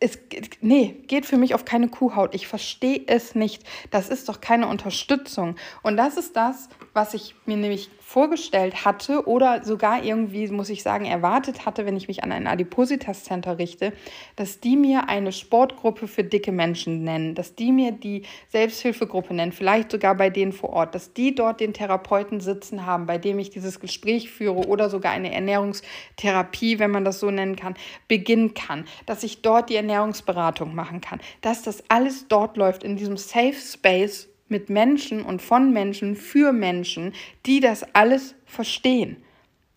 [0.00, 0.18] es,
[0.62, 2.34] nee, geht für mich auf keine Kuhhaut.
[2.34, 3.62] Ich verstehe es nicht.
[3.90, 5.56] Das ist doch keine Unterstützung.
[5.82, 10.82] Und das ist das, was ich mir nämlich vorgestellt hatte oder sogar irgendwie, muss ich
[10.82, 13.92] sagen, erwartet hatte, wenn ich mich an ein Adipositas Center richte,
[14.34, 19.52] dass die mir eine Sportgruppe für dicke Menschen nennen, dass die mir die Selbsthilfegruppe nennen,
[19.52, 23.38] vielleicht sogar bei denen vor Ort, dass die dort den Therapeuten sitzen haben, bei dem
[23.38, 27.76] ich dieses Gespräch führe oder sogar eine Ernährungstherapie, wenn man das so nennen kann,
[28.08, 32.96] beginnen kann, dass ich dort die Ernährungsberatung machen kann, dass das alles dort läuft in
[32.96, 37.12] diesem Safe Space mit Menschen und von Menschen für Menschen,
[37.46, 39.16] die das alles verstehen,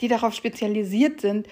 [0.02, 1.48] die darauf spezialisiert sind,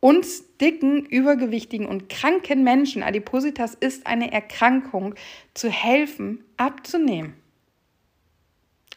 [0.00, 5.14] uns dicken, übergewichtigen und kranken Menschen, Adipositas ist eine Erkrankung,
[5.52, 7.34] zu helfen, abzunehmen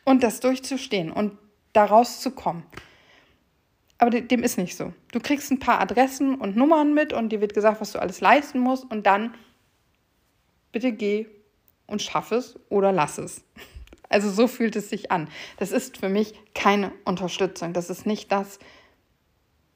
[0.05, 1.37] und das durchzustehen und
[1.73, 2.63] daraus zu kommen.
[3.97, 4.93] Aber dem ist nicht so.
[5.11, 8.21] Du kriegst ein paar Adressen und Nummern mit und dir wird gesagt, was du alles
[8.21, 9.33] leisten musst und dann
[10.71, 11.27] bitte geh
[11.87, 13.43] und schaff es oder lass es.
[14.09, 15.27] Also so fühlt es sich an.
[15.57, 17.73] Das ist für mich keine Unterstützung.
[17.73, 18.59] Das ist nicht das,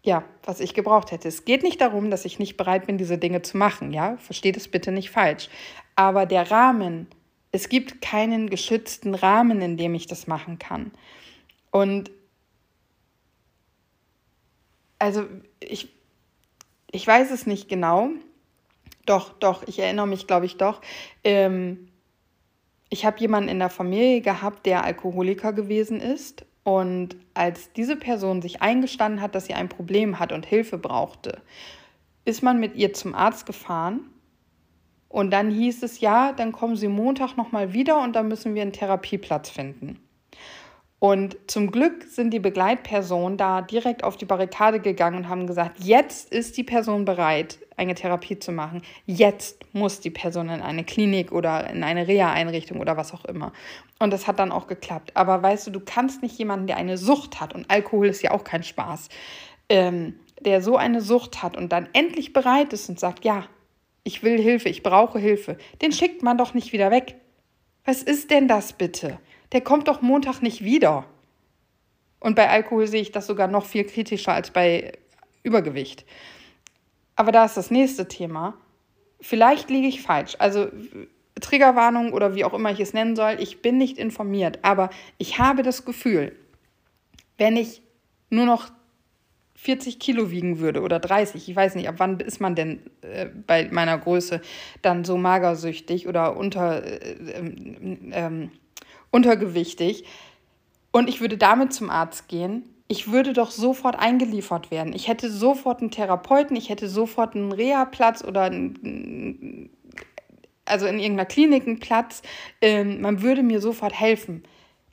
[0.04, 1.28] ja, was ich gebraucht hätte.
[1.28, 3.92] Es geht nicht darum, dass ich nicht bereit bin, diese Dinge zu machen.
[3.94, 5.50] Ja, versteht es bitte nicht falsch.
[5.96, 7.08] Aber der Rahmen,
[7.52, 10.92] es gibt keinen geschützten Rahmen, in dem ich das machen kann.
[11.72, 12.12] Und
[15.00, 15.26] also
[15.60, 15.90] ich,
[16.92, 18.10] ich weiß es nicht genau.
[19.08, 20.82] Doch, doch, ich erinnere mich, glaube ich, doch.
[21.24, 21.90] Ähm,
[22.90, 26.46] ich habe jemanden in der Familie gehabt, der Alkoholiker gewesen ist.
[26.64, 31.42] Und als diese Person sich eingestanden hat, dass sie ein Problem hat und Hilfe brauchte,
[32.26, 34.02] ist man mit ihr zum Arzt gefahren.
[35.10, 38.62] Und dann hieß es, ja, dann kommen Sie Montag nochmal wieder und dann müssen wir
[38.62, 40.00] einen Therapieplatz finden.
[41.00, 45.80] Und zum Glück sind die Begleitpersonen da direkt auf die Barrikade gegangen und haben gesagt,
[45.80, 48.82] jetzt ist die Person bereit, eine Therapie zu machen.
[49.06, 53.54] Jetzt muss die Person in eine Klinik oder in eine Reha-Einrichtung oder was auch immer.
[54.00, 55.12] Und das hat dann auch geklappt.
[55.14, 58.32] Aber weißt du, du kannst nicht jemanden, der eine Sucht hat, und Alkohol ist ja
[58.32, 59.10] auch kein Spaß,
[59.70, 63.46] ähm, der so eine Sucht hat und dann endlich bereit ist und sagt, ja,
[64.04, 67.16] ich will Hilfe, ich brauche Hilfe, den schickt man doch nicht wieder weg.
[67.86, 69.20] Was ist denn das bitte?
[69.52, 71.06] Der kommt doch Montag nicht wieder.
[72.20, 74.94] Und bei Alkohol sehe ich das sogar noch viel kritischer als bei
[75.44, 76.06] Übergewicht.
[77.16, 78.56] Aber da ist das nächste Thema.
[79.20, 80.36] Vielleicht liege ich falsch.
[80.40, 80.68] Also
[81.40, 85.40] Triggerwarnung oder wie auch immer ich es nennen soll, ich bin nicht informiert, aber ich
[85.40, 86.36] habe das Gefühl,
[87.38, 87.82] wenn ich
[88.30, 88.70] nur noch
[89.56, 93.26] 40 Kilo wiegen würde oder 30, ich weiß nicht, ab wann ist man denn äh,
[93.26, 94.42] bei meiner Größe
[94.82, 97.16] dann so magersüchtig oder unter äh,
[98.12, 98.52] ähm,
[99.12, 100.06] untergewichtig
[100.92, 104.94] und ich würde damit zum Arzt gehen, ich würde doch sofort eingeliefert werden.
[104.94, 108.46] Ich hätte sofort einen Therapeuten, ich hätte sofort einen Reha-Platz oder
[110.66, 112.22] also in irgendeiner Klinik einen Platz.
[112.62, 114.44] Ähm, man würde mir sofort helfen.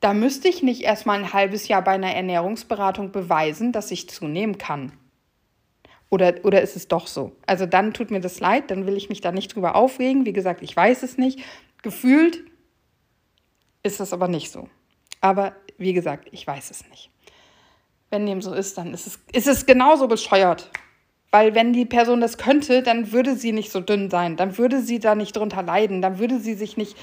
[0.00, 4.59] Da müsste ich nicht erstmal ein halbes Jahr bei einer Ernährungsberatung beweisen, dass ich zunehmen
[4.59, 4.92] kann.
[6.11, 7.33] Oder, oder ist es doch so?
[7.46, 10.27] Also dann tut mir das leid, dann will ich mich da nicht drüber aufregen.
[10.27, 11.40] Wie gesagt, ich weiß es nicht.
[11.83, 12.42] Gefühlt
[13.85, 14.68] ist das aber nicht so.
[15.20, 17.11] Aber wie gesagt, ich weiß es nicht.
[18.11, 20.70] Wenn dem so ist, dann ist es, ist es genauso bescheuert.
[21.31, 24.81] Weil wenn die Person das könnte, dann würde sie nicht so dünn sein, dann würde
[24.83, 26.97] sie da nicht drunter leiden, dann würde sie sich nicht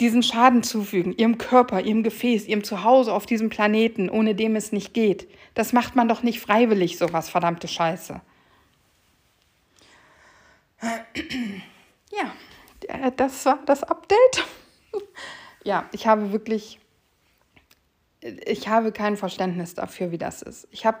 [0.00, 4.72] diesen Schaden zufügen, ihrem Körper, ihrem Gefäß, ihrem Zuhause auf diesem Planeten, ohne dem es
[4.72, 5.28] nicht geht.
[5.54, 8.20] Das macht man doch nicht freiwillig, sowas, verdammte Scheiße.
[12.12, 14.44] Ja, das war das Update
[15.64, 16.80] ja, ich habe wirklich,
[18.20, 20.68] ich habe kein Verständnis dafür, wie das ist.
[20.70, 20.98] Ich habe,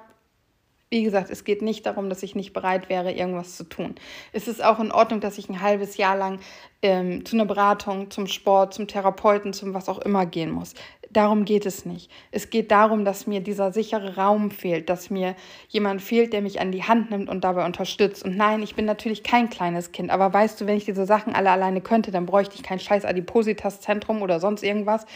[0.90, 3.94] wie gesagt, es geht nicht darum, dass ich nicht bereit wäre, irgendwas zu tun.
[4.32, 6.40] Es ist auch in Ordnung, dass ich ein halbes Jahr lang
[6.80, 10.74] ähm, zu einer Beratung, zum Sport, zum Therapeuten, zum was auch immer gehen muss.
[11.10, 12.10] Darum geht es nicht.
[12.30, 15.36] Es geht darum, dass mir dieser sichere Raum fehlt, dass mir
[15.68, 18.24] jemand fehlt, der mich an die Hand nimmt und dabei unterstützt.
[18.24, 21.34] Und nein, ich bin natürlich kein kleines Kind, aber weißt du, wenn ich diese Sachen
[21.34, 25.06] alle alleine könnte, dann bräuchte ich kein scheiß Adipositas-Zentrum oder sonst irgendwas,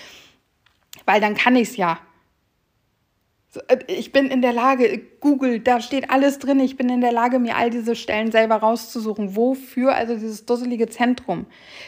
[1.05, 1.99] weil dann kann ich es ja.
[3.69, 6.61] Äh, ich bin in der Lage, Google, da steht alles drin.
[6.61, 9.37] Ich bin in der Lage, mir all diese Stellen selber rauszusuchen.
[9.37, 11.47] Wofür also dieses dusselige Zentrum?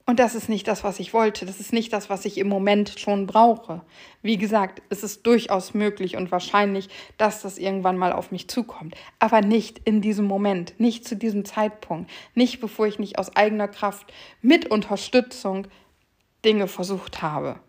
[0.05, 1.47] Und das ist nicht das, was ich wollte.
[1.47, 3.83] Das ist nicht das, was ich im Moment schon brauche.
[4.21, 6.89] Wie gesagt, es ist durchaus möglich und wahrscheinlich,
[7.19, 8.97] dass das irgendwann mal auf mich zukommt.
[9.21, 13.69] Aber nicht in diesem Moment, nicht zu diesem Zeitpunkt, nicht bevor ich nicht aus eigener
[13.69, 15.69] Kraft mit Unterstützung
[16.45, 17.61] Dinge versucht habe.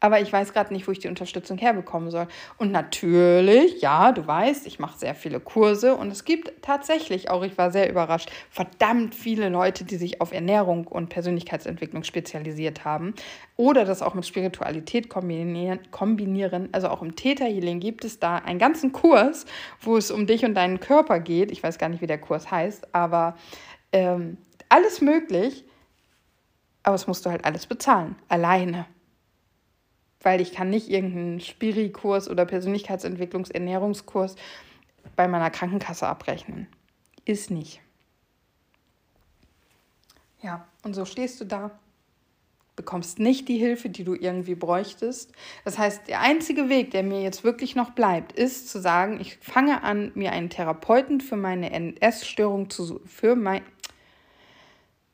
[0.00, 2.28] Aber ich weiß gerade nicht, wo ich die Unterstützung herbekommen soll.
[2.56, 7.42] Und natürlich, ja, du weißt, ich mache sehr viele Kurse und es gibt tatsächlich auch,
[7.42, 13.14] ich war sehr überrascht, verdammt viele Leute, die sich auf Ernährung und Persönlichkeitsentwicklung spezialisiert haben
[13.56, 16.68] oder das auch mit Spiritualität kombinieren.
[16.72, 19.46] Also auch im Täterhealing gibt es da einen ganzen Kurs,
[19.80, 21.50] wo es um dich und deinen Körper geht.
[21.50, 23.36] Ich weiß gar nicht, wie der Kurs heißt, aber
[23.92, 25.64] ähm, alles möglich.
[26.84, 28.86] Aber es musst du halt alles bezahlen, alleine
[30.22, 34.36] weil ich kann nicht irgendeinen Spiri-Kurs oder Persönlichkeitsentwicklungs-Ernährungskurs
[35.16, 36.66] bei meiner Krankenkasse abrechnen.
[37.24, 37.80] Ist nicht.
[40.42, 41.78] Ja, und so stehst du da
[42.78, 45.32] bekommst nicht die Hilfe, die du irgendwie bräuchtest.
[45.64, 49.36] Das heißt, der einzige Weg, der mir jetzt wirklich noch bleibt, ist zu sagen, ich
[49.38, 53.62] fange an, mir einen Therapeuten für meine NS-Störung zu für mein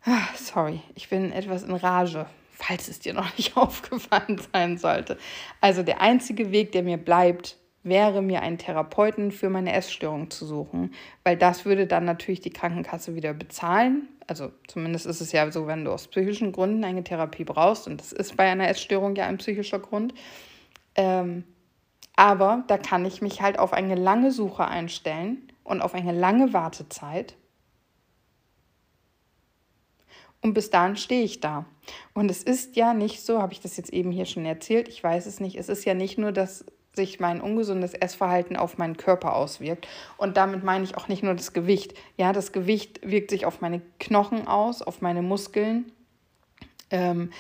[0.05, 5.19] ah, Sorry, ich bin etwas in Rage, falls es dir noch nicht aufgefallen sein sollte.
[5.61, 10.47] Also der einzige Weg, der mir bleibt, wäre mir einen Therapeuten für meine Essstörung zu
[10.47, 14.09] suchen, weil das würde dann natürlich die Krankenkasse wieder bezahlen.
[14.27, 18.01] Also zumindest ist es ja so, wenn du aus psychischen Gründen eine Therapie brauchst, und
[18.01, 20.15] das ist bei einer Essstörung ja ein psychischer Grund.
[20.95, 21.45] Ähm,
[22.17, 26.53] aber da kann ich mich halt auf eine lange Suche einstellen und auf eine lange
[26.55, 27.35] Wartezeit.
[30.45, 31.65] Und bis dahin stehe ich da.
[32.13, 35.03] Und es ist ja nicht so, habe ich das jetzt eben hier schon erzählt, ich
[35.03, 38.99] weiß es nicht, es ist ja nicht nur, dass sich mein ungesundes Essverhalten auf meinen
[38.99, 39.89] Körper auswirkt.
[40.19, 41.95] Und damit meine ich auch nicht nur das Gewicht.
[42.19, 45.91] Ja, das Gewicht wirkt sich auf meine Knochen aus, auf meine Muskeln.
[46.91, 47.31] Ähm,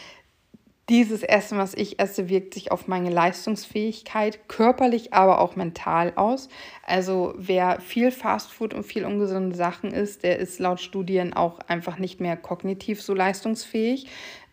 [0.88, 6.48] dieses Essen, was ich esse, wirkt sich auf meine Leistungsfähigkeit körperlich, aber auch mental aus.
[6.82, 11.98] Also wer viel Fastfood und viel ungesunde Sachen isst, der ist laut Studien auch einfach
[11.98, 14.08] nicht mehr kognitiv so leistungsfähig.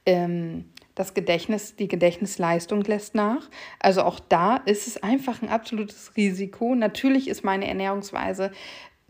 [0.06, 0.66] Ähm,
[0.96, 3.50] das Gedächtnis, die Gedächtnisleistung lässt nach.
[3.80, 6.76] Also auch da ist es einfach ein absolutes Risiko.
[6.76, 8.52] Natürlich ist meine Ernährungsweise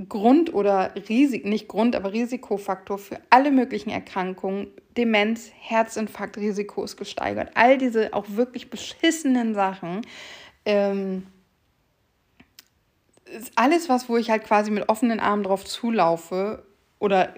[0.07, 4.67] Grund oder Risik, nicht Grund, aber Risikofaktor für alle möglichen Erkrankungen.
[4.97, 7.51] Demenz, Herzinfarktrisiko ist gesteigert.
[7.55, 10.01] All diese auch wirklich beschissenen Sachen.
[10.65, 11.27] Ähm,
[13.25, 16.63] ist alles was, wo ich halt quasi mit offenen Armen drauf zulaufe
[16.99, 17.33] oder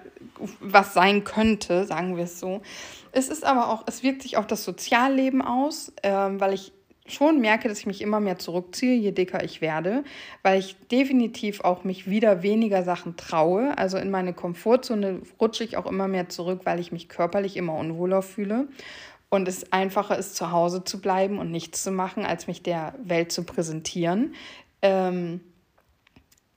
[0.60, 2.62] was sein könnte, sagen wir es so.
[3.12, 6.72] Es ist aber auch, es wirkt sich auf das Sozialleben aus, ähm, weil ich
[7.06, 10.04] schon merke, dass ich mich immer mehr zurückziehe, je dicker ich werde,
[10.42, 13.76] weil ich definitiv auch mich wieder weniger Sachen traue.
[13.76, 17.74] Also in meine Komfortzone rutsche ich auch immer mehr zurück, weil ich mich körperlich immer
[17.74, 18.68] unwohler fühle.
[19.28, 22.94] Und es einfacher ist, zu Hause zu bleiben und nichts zu machen, als mich der
[23.02, 24.34] Welt zu präsentieren.
[24.80, 25.40] Ähm,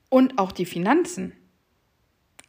[0.10, 1.34] und auch die Finanzen.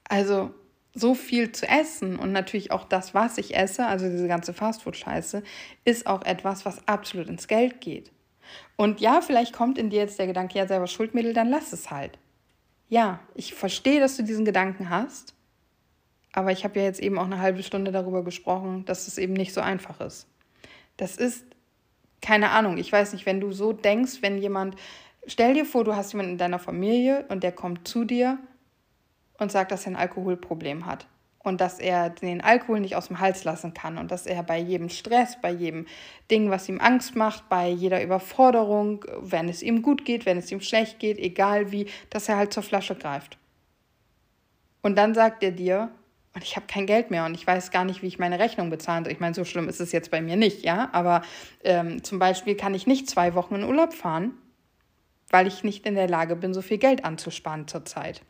[0.08, 0.50] Also
[0.98, 5.42] so viel zu essen und natürlich auch das, was ich esse, also diese ganze Fastfood-Scheiße,
[5.84, 8.10] ist auch etwas, was absolut ins Geld geht.
[8.76, 11.90] Und ja, vielleicht kommt in dir jetzt der Gedanke, ja, selber Schuldmittel, dann lass es
[11.90, 12.18] halt.
[12.88, 15.34] Ja, ich verstehe, dass du diesen Gedanken hast,
[16.32, 19.34] aber ich habe ja jetzt eben auch eine halbe Stunde darüber gesprochen, dass es eben
[19.34, 20.26] nicht so einfach ist.
[20.96, 21.44] Das ist,
[22.22, 24.76] keine Ahnung, ich weiß nicht, wenn du so denkst, wenn jemand,
[25.26, 28.38] stell dir vor, du hast jemanden in deiner Familie und der kommt zu dir
[29.38, 31.06] und sagt, dass er ein Alkoholproblem hat
[31.48, 34.58] und dass er den Alkohol nicht aus dem Hals lassen kann und dass er bei
[34.58, 35.86] jedem Stress, bei jedem
[36.30, 40.52] Ding, was ihm Angst macht, bei jeder Überforderung, wenn es ihm gut geht, wenn es
[40.52, 43.38] ihm schlecht geht, egal wie, dass er halt zur Flasche greift.
[44.82, 45.90] Und dann sagt er dir,
[46.34, 48.70] und ich habe kein Geld mehr und ich weiß gar nicht, wie ich meine Rechnung
[48.70, 49.12] bezahlen soll.
[49.12, 50.88] Ich meine, so schlimm ist es jetzt bei mir nicht, ja.
[50.92, 51.22] Aber
[51.64, 54.32] ähm, zum Beispiel kann ich nicht zwei Wochen in Urlaub fahren,
[55.30, 58.22] weil ich nicht in der Lage bin, so viel Geld anzusparen zurzeit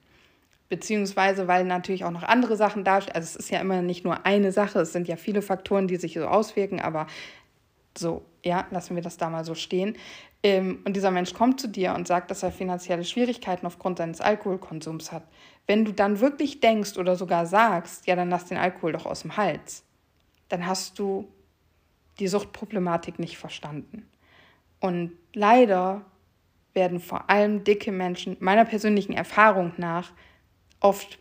[0.68, 3.16] beziehungsweise weil natürlich auch noch andere Sachen darstellen.
[3.16, 5.96] Also es ist ja immer nicht nur eine Sache, es sind ja viele Faktoren, die
[5.96, 7.06] sich so auswirken, aber
[7.96, 9.96] so, ja, lassen wir das da mal so stehen.
[10.42, 14.20] Ähm, und dieser Mensch kommt zu dir und sagt, dass er finanzielle Schwierigkeiten aufgrund seines
[14.20, 15.24] Alkoholkonsums hat.
[15.66, 19.22] Wenn du dann wirklich denkst oder sogar sagst, ja, dann lass den Alkohol doch aus
[19.22, 19.84] dem Hals,
[20.48, 21.28] dann hast du
[22.20, 24.08] die Suchtproblematik nicht verstanden.
[24.80, 26.02] Und leider
[26.72, 30.12] werden vor allem dicke Menschen meiner persönlichen Erfahrung nach
[30.80, 31.18] oft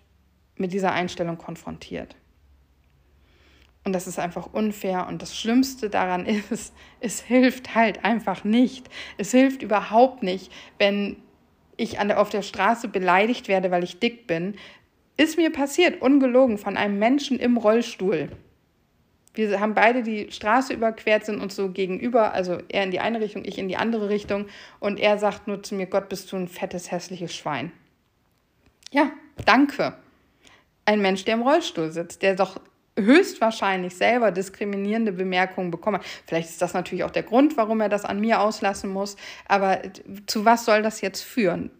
[0.56, 2.15] mit dieser Einstellung konfrontiert.
[3.88, 5.08] Und das ist einfach unfair.
[5.08, 8.89] Und das Schlimmste daran ist, es hilft halt einfach nicht.
[9.17, 11.15] Es hilft überhaupt nicht, wenn
[11.78, 14.56] ich an der, auf der Straße beleidigt werde, weil ich dick bin.
[15.15, 18.30] Ist mir passiert, ungelogen, von einem Menschen im Rollstuhl.
[19.36, 23.22] Wir haben beide die Straße überquert, sind uns so gegenüber, also er in die eine
[23.22, 24.48] Richtung, ich in die andere Richtung.
[24.80, 27.72] Und er sagt nur zu mir, Gott, bist du ein fettes, hässliches Schwein.
[28.91, 29.12] Ja,
[29.45, 29.93] danke.
[30.86, 32.60] Ein Mensch, der im Rollstuhl sitzt, der doch
[32.97, 36.02] höchstwahrscheinlich selber diskriminierende Bemerkungen bekommen.
[36.26, 39.17] Vielleicht ist das natürlich auch der Grund, warum er das an mir auslassen muss.
[39.47, 39.82] Aber
[40.26, 41.71] zu was soll das jetzt führen?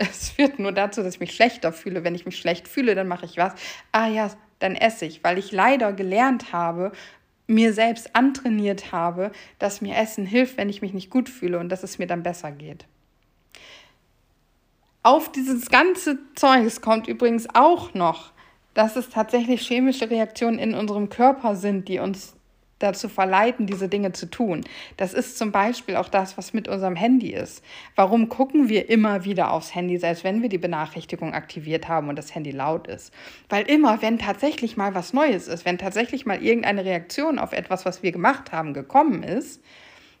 [0.00, 2.04] Es führt nur dazu, dass ich mich schlechter fühle.
[2.04, 3.54] Wenn ich mich schlecht fühle, dann mache ich was.
[3.90, 6.92] Ah ja, dann esse ich, weil ich leider gelernt habe,
[7.48, 11.68] mir selbst antrainiert habe, dass mir Essen hilft, wenn ich mich nicht gut fühle und
[11.70, 12.86] dass es mir dann besser geht.
[15.02, 18.32] Auf dieses ganze Zeug kommt übrigens auch noch,
[18.74, 22.34] dass es tatsächlich chemische Reaktionen in unserem Körper sind, die uns
[22.78, 24.64] dazu verleiten, diese Dinge zu tun.
[24.96, 27.64] Das ist zum Beispiel auch das, was mit unserem Handy ist.
[27.96, 32.16] Warum gucken wir immer wieder aufs Handy, selbst wenn wir die Benachrichtigung aktiviert haben und
[32.16, 33.12] das Handy laut ist?
[33.48, 37.84] Weil immer, wenn tatsächlich mal was Neues ist, wenn tatsächlich mal irgendeine Reaktion auf etwas,
[37.84, 39.62] was wir gemacht haben, gekommen ist,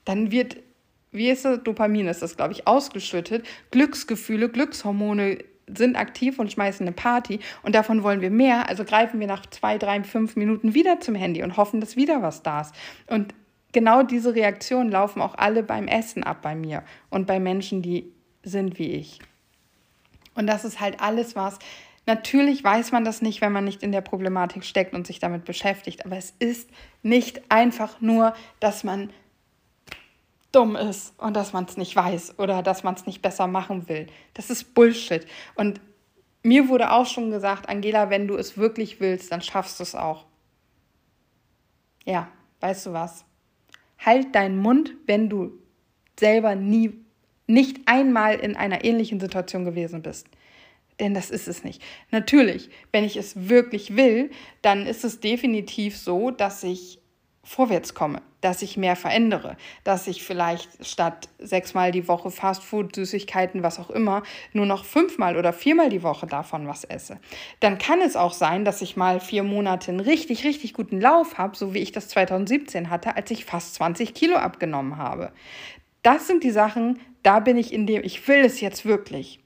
[0.04, 0.56] dann wird,
[1.10, 5.38] wie ist das, Dopamin ist das, glaube ich, ausgeschüttet, Glücksgefühle, Glückshormone
[5.74, 9.46] sind aktiv und schmeißen eine Party und davon wollen wir mehr, also greifen wir nach
[9.46, 12.74] zwei, drei, fünf Minuten wieder zum Handy und hoffen, dass wieder was da ist.
[13.06, 13.34] Und
[13.72, 18.10] genau diese Reaktionen laufen auch alle beim Essen ab bei mir und bei Menschen, die
[18.42, 19.18] sind wie ich.
[20.34, 21.58] Und das ist halt alles was.
[22.06, 25.44] Natürlich weiß man das nicht, wenn man nicht in der Problematik steckt und sich damit
[25.44, 26.70] beschäftigt, aber es ist
[27.02, 29.10] nicht einfach nur, dass man
[30.52, 33.88] dumm ist und dass man es nicht weiß oder dass man es nicht besser machen
[33.88, 34.06] will.
[34.34, 35.26] Das ist Bullshit.
[35.54, 35.80] Und
[36.42, 39.94] mir wurde auch schon gesagt, Angela, wenn du es wirklich willst, dann schaffst du es
[39.94, 40.26] auch.
[42.04, 42.28] Ja,
[42.60, 43.24] weißt du was?
[43.98, 45.52] Halt deinen Mund, wenn du
[46.18, 46.94] selber nie,
[47.46, 50.28] nicht einmal in einer ähnlichen Situation gewesen bist.
[51.00, 51.82] Denn das ist es nicht.
[52.10, 54.30] Natürlich, wenn ich es wirklich will,
[54.62, 56.97] dann ist es definitiv so, dass ich
[57.48, 63.62] vorwärts komme, dass ich mehr verändere, dass ich vielleicht statt sechsmal die Woche Fastfood, Süßigkeiten,
[63.62, 64.22] was auch immer,
[64.52, 67.18] nur noch fünfmal oder viermal die Woche davon was esse.
[67.60, 71.38] Dann kann es auch sein, dass ich mal vier Monate einen richtig, richtig guten Lauf
[71.38, 75.32] habe, so wie ich das 2017 hatte, als ich fast 20 Kilo abgenommen habe.
[76.02, 79.40] Das sind die Sachen, da bin ich in dem, ich will es jetzt wirklich.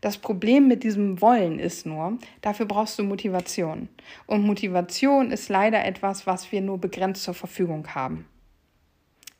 [0.00, 3.88] Das Problem mit diesem Wollen ist nur, dafür brauchst du Motivation.
[4.26, 8.26] Und Motivation ist leider etwas, was wir nur begrenzt zur Verfügung haben.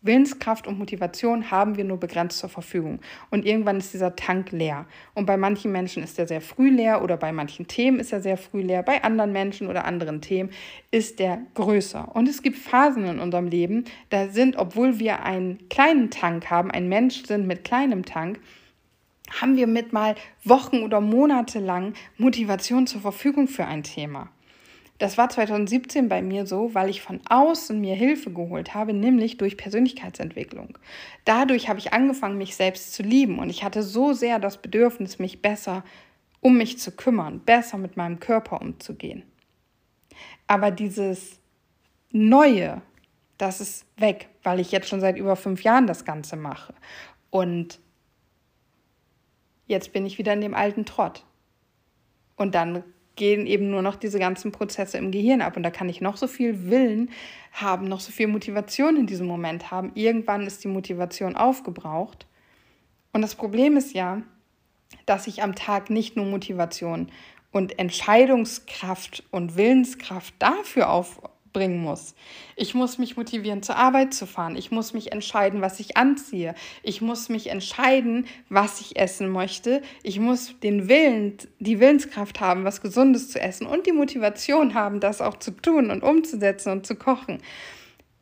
[0.00, 3.00] Willenskraft und Motivation haben wir nur begrenzt zur Verfügung.
[3.30, 4.86] Und irgendwann ist dieser Tank leer.
[5.14, 8.20] Und bei manchen Menschen ist er sehr früh leer oder bei manchen Themen ist er
[8.20, 8.84] sehr früh leer.
[8.84, 10.50] Bei anderen Menschen oder anderen Themen
[10.92, 12.14] ist er größer.
[12.14, 16.70] Und es gibt Phasen in unserem Leben, da sind, obwohl wir einen kleinen Tank haben,
[16.70, 18.38] ein Mensch sind mit kleinem Tank,
[19.40, 20.14] haben wir mit mal
[20.44, 24.30] Wochen oder Monate lang Motivation zur Verfügung für ein Thema.
[24.98, 29.36] Das war 2017 bei mir so, weil ich von außen mir Hilfe geholt habe, nämlich
[29.36, 30.76] durch Persönlichkeitsentwicklung.
[31.24, 35.20] Dadurch habe ich angefangen, mich selbst zu lieben und ich hatte so sehr das Bedürfnis,
[35.20, 35.84] mich besser
[36.40, 39.22] um mich zu kümmern, besser mit meinem Körper umzugehen.
[40.46, 41.40] Aber dieses
[42.10, 42.80] Neue,
[43.36, 46.74] das ist weg, weil ich jetzt schon seit über fünf Jahren das Ganze mache.
[47.30, 47.80] Und
[49.68, 51.24] jetzt bin ich wieder in dem alten Trott.
[52.34, 52.82] Und dann
[53.14, 55.56] gehen eben nur noch diese ganzen Prozesse im Gehirn ab.
[55.56, 57.10] Und da kann ich noch so viel Willen
[57.52, 59.92] haben, noch so viel Motivation in diesem Moment haben.
[59.94, 62.26] Irgendwann ist die Motivation aufgebraucht.
[63.12, 64.22] Und das Problem ist ja,
[65.04, 67.10] dass ich am Tag nicht nur Motivation
[67.50, 71.20] und Entscheidungskraft und Willenskraft dafür auf,
[71.58, 72.14] bringen muss.
[72.54, 74.54] Ich muss mich motivieren, zur Arbeit zu fahren.
[74.54, 76.54] Ich muss mich entscheiden, was ich anziehe.
[76.84, 79.82] Ich muss mich entscheiden, was ich essen möchte.
[80.04, 85.00] Ich muss den Willen, die Willenskraft haben, was Gesundes zu essen und die Motivation haben,
[85.00, 87.38] das auch zu tun und umzusetzen und zu kochen.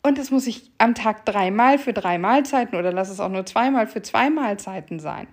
[0.02, 3.44] Und das muss ich am Tag dreimal für drei Mahlzeiten oder lass es auch nur
[3.44, 5.26] zweimal für zwei Mahlzeiten sein.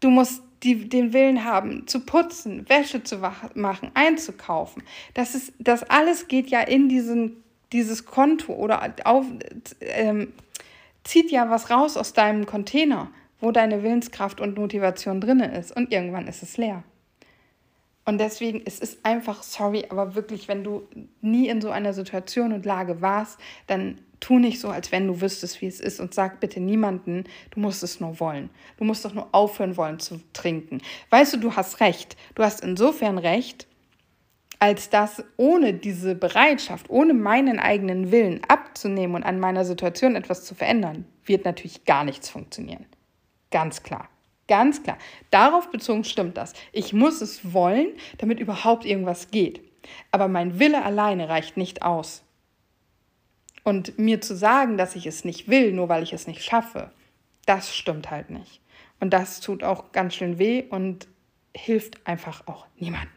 [0.00, 3.18] Du musst die den Willen haben, zu putzen, Wäsche zu
[3.54, 4.82] machen, einzukaufen.
[5.14, 7.42] Das, ist, das alles geht ja in diesen,
[7.72, 9.26] dieses Konto oder auf,
[9.80, 10.32] ähm,
[11.04, 15.76] zieht ja was raus aus deinem Container, wo deine Willenskraft und Motivation drin ist.
[15.76, 16.82] Und irgendwann ist es leer.
[18.08, 20.86] Und deswegen, es ist einfach, sorry, aber wirklich, wenn du
[21.20, 25.20] nie in so einer Situation und Lage warst, dann tu nicht so, als wenn du
[25.20, 28.50] wüsstest, wie es ist und sag bitte niemanden, du musst es nur wollen.
[28.78, 30.80] Du musst doch nur aufhören wollen zu trinken.
[31.10, 32.16] Weißt du, du hast recht.
[32.34, 33.66] Du hast insofern recht,
[34.58, 40.44] als dass ohne diese Bereitschaft, ohne meinen eigenen Willen abzunehmen und an meiner Situation etwas
[40.44, 42.86] zu verändern, wird natürlich gar nichts funktionieren.
[43.50, 44.08] Ganz klar.
[44.48, 44.96] Ganz klar.
[45.30, 46.52] Darauf bezogen stimmt das.
[46.72, 47.88] Ich muss es wollen,
[48.18, 49.60] damit überhaupt irgendwas geht.
[50.10, 52.22] Aber mein Wille alleine reicht nicht aus.
[53.66, 56.92] Und mir zu sagen, dass ich es nicht will, nur weil ich es nicht schaffe,
[57.46, 58.60] das stimmt halt nicht.
[59.00, 61.08] Und das tut auch ganz schön weh und
[61.52, 63.10] hilft einfach auch niemanden.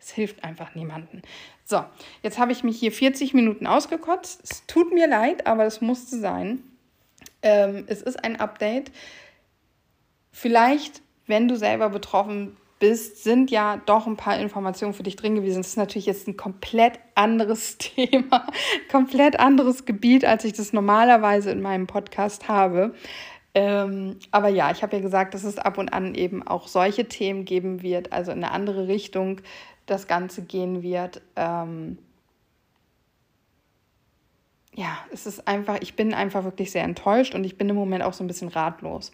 [0.00, 1.22] Es hilft einfach niemanden.
[1.64, 1.84] So,
[2.24, 4.40] jetzt habe ich mich hier 40 Minuten ausgekotzt.
[4.42, 6.64] Es tut mir leid, aber es musste sein.
[7.42, 8.90] Ähm, es ist ein Update.
[10.32, 15.36] Vielleicht, wenn du selber betroffen bist, sind ja doch ein paar Informationen für dich drin
[15.36, 15.58] gewesen.
[15.58, 18.44] Das ist natürlich jetzt ein komplett anderes Thema,
[18.90, 22.92] komplett anderes Gebiet, als ich das normalerweise in meinem Podcast habe.
[23.54, 27.06] Ähm, aber ja, ich habe ja gesagt, dass es ab und an eben auch solche
[27.06, 29.40] Themen geben wird, also in eine andere Richtung
[29.86, 31.22] das Ganze gehen wird.
[31.36, 31.98] Ähm,
[34.74, 38.02] ja, es ist einfach, ich bin einfach wirklich sehr enttäuscht und ich bin im Moment
[38.02, 39.12] auch so ein bisschen ratlos.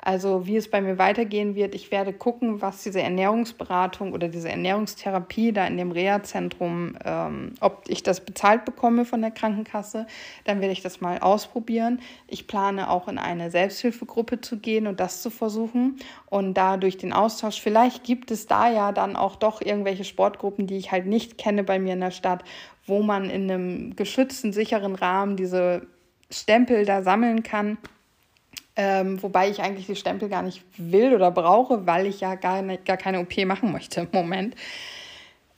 [0.00, 4.48] Also wie es bei mir weitergehen wird, ich werde gucken, was diese Ernährungsberatung oder diese
[4.48, 10.06] Ernährungstherapie da in dem Reha-Zentrum, ähm, ob ich das bezahlt bekomme von der Krankenkasse.
[10.44, 12.00] Dann werde ich das mal ausprobieren.
[12.28, 15.96] Ich plane auch in eine Selbsthilfegruppe zu gehen und das zu versuchen.
[16.26, 20.68] Und da durch den Austausch, vielleicht gibt es da ja dann auch doch irgendwelche Sportgruppen,
[20.68, 22.44] die ich halt nicht kenne bei mir in der Stadt,
[22.86, 25.86] wo man in einem geschützten, sicheren Rahmen diese
[26.30, 27.78] Stempel da sammeln kann.
[28.80, 32.62] Ähm, wobei ich eigentlich die Stempel gar nicht will oder brauche, weil ich ja gar,
[32.62, 34.54] nicht, gar keine OP machen möchte im Moment.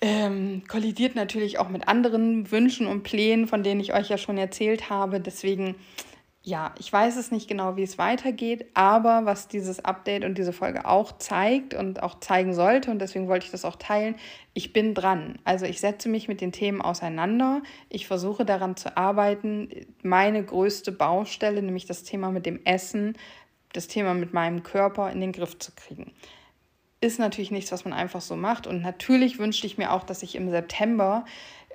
[0.01, 4.39] Ähm, kollidiert natürlich auch mit anderen Wünschen und Plänen, von denen ich euch ja schon
[4.39, 5.21] erzählt habe.
[5.21, 5.75] Deswegen
[6.43, 10.55] ja, ich weiß es nicht genau, wie es weitergeht, aber was dieses Update und diese
[10.55, 14.15] Folge auch zeigt und auch zeigen sollte, und deswegen wollte ich das auch teilen,
[14.55, 15.39] ich bin dran.
[15.45, 17.61] Also ich setze mich mit den Themen auseinander,
[17.91, 19.69] ich versuche daran zu arbeiten,
[20.03, 23.19] meine größte Baustelle, nämlich das Thema mit dem Essen,
[23.75, 26.13] das Thema mit meinem Körper in den Griff zu kriegen.
[27.03, 28.67] Ist natürlich nichts, was man einfach so macht.
[28.67, 31.25] Und natürlich wünschte ich mir auch, dass ich im September,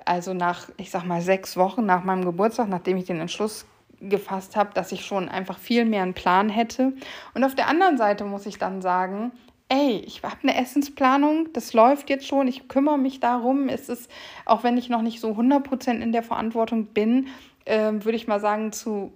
[0.04, 3.66] also nach, ich sag mal, sechs Wochen nach meinem Geburtstag, nachdem ich den Entschluss
[4.00, 6.92] gefasst habe, dass ich schon einfach viel mehr einen Plan hätte.
[7.34, 9.32] Und auf der anderen Seite muss ich dann sagen,
[9.68, 13.68] ey, ich habe eine Essensplanung, das läuft jetzt schon, ich kümmere mich darum.
[13.68, 14.10] Es ist,
[14.44, 17.28] auch wenn ich noch nicht so 100% in der Verantwortung bin,
[17.64, 19.12] äh, würde ich mal sagen, zu,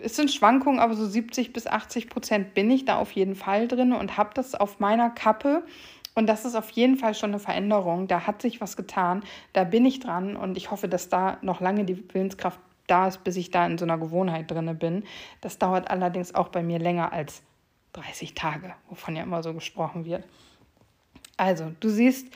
[0.00, 3.66] es sind Schwankungen, aber so 70 bis 80 Prozent bin ich da auf jeden Fall
[3.66, 5.64] drin und habe das auf meiner Kappe.
[6.14, 8.08] Und das ist auf jeden Fall schon eine Veränderung.
[8.08, 9.22] Da hat sich was getan.
[9.52, 12.58] Da bin ich dran und ich hoffe, dass da noch lange die Willenskraft
[12.88, 15.04] da ist, bis ich da in so einer Gewohnheit drin bin.
[15.40, 17.42] Das dauert allerdings auch bei mir länger als
[17.92, 20.24] 30 Tage, wovon ja immer so gesprochen wird.
[21.36, 22.26] Also, du siehst,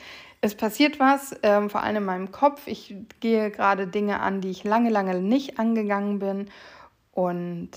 [0.41, 2.67] es passiert was, ähm, vor allem in meinem Kopf.
[2.67, 6.49] Ich gehe gerade Dinge an, die ich lange, lange nicht angegangen bin.
[7.11, 7.69] Und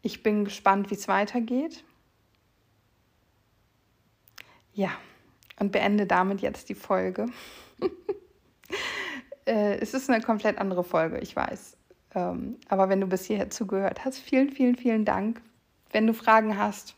[0.00, 1.84] ich bin gespannt, wie es weitergeht.
[4.74, 4.90] Ja,
[5.58, 7.26] und beende damit jetzt die Folge.
[9.46, 11.76] äh, es ist eine komplett andere Folge, ich weiß.
[12.14, 15.40] Ähm, aber wenn du bis hierher zugehört hast, vielen, vielen, vielen Dank.
[15.90, 16.94] Wenn du Fragen hast,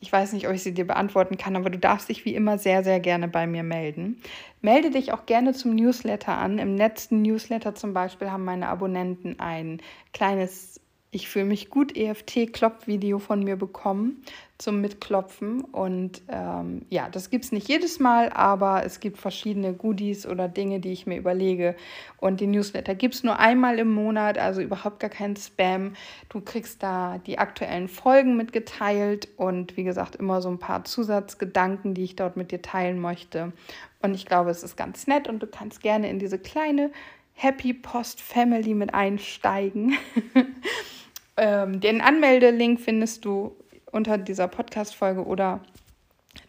[0.00, 2.56] ich weiß nicht, ob ich sie dir beantworten kann, aber du darfst dich wie immer
[2.56, 4.20] sehr, sehr gerne bei mir melden.
[4.62, 6.58] Melde dich auch gerne zum Newsletter an.
[6.58, 9.80] Im letzten Newsletter zum Beispiel haben meine Abonnenten ein
[10.14, 10.80] kleines
[11.12, 14.22] ich fühle mich gut EFT-Klopp-Video von mir bekommen
[14.58, 15.62] zum Mitklopfen.
[15.62, 20.46] Und ähm, ja, das gibt es nicht jedes Mal, aber es gibt verschiedene Goodies oder
[20.46, 21.74] Dinge, die ich mir überlege.
[22.18, 25.94] Und die Newsletter gibt es nur einmal im Monat, also überhaupt gar kein Spam.
[26.28, 31.94] Du kriegst da die aktuellen Folgen mitgeteilt und wie gesagt immer so ein paar Zusatzgedanken,
[31.94, 33.52] die ich dort mit dir teilen möchte.
[34.00, 36.92] Und ich glaube, es ist ganz nett und du kannst gerne in diese kleine
[37.34, 39.94] Happy Post Family mit einsteigen.
[41.40, 43.56] Ähm, den Anmeldelink findest du
[43.90, 45.60] unter dieser Podcast-Folge oder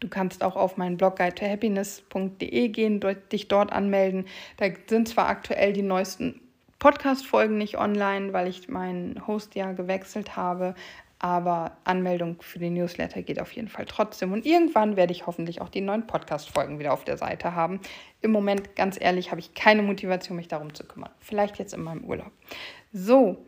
[0.02, 3.00] du kannst auch auf meinen Blog guidetohappiness.de gehen,
[3.32, 4.26] dich dort anmelden.
[4.58, 6.42] Da sind zwar aktuell die neuesten
[6.80, 10.76] Podcast-Folgen nicht online, weil ich meinen Host ja gewechselt habe,
[11.20, 14.34] aber Anmeldung für den Newsletter geht auf jeden Fall trotzdem.
[14.34, 17.80] Und irgendwann werde ich hoffentlich auch die neuen Podcast-Folgen wieder auf der Seite haben.
[18.20, 21.12] Im Moment, ganz ehrlich, habe ich keine Motivation, mich darum zu kümmern.
[21.20, 22.32] Vielleicht jetzt in meinem Urlaub.
[22.92, 23.46] So,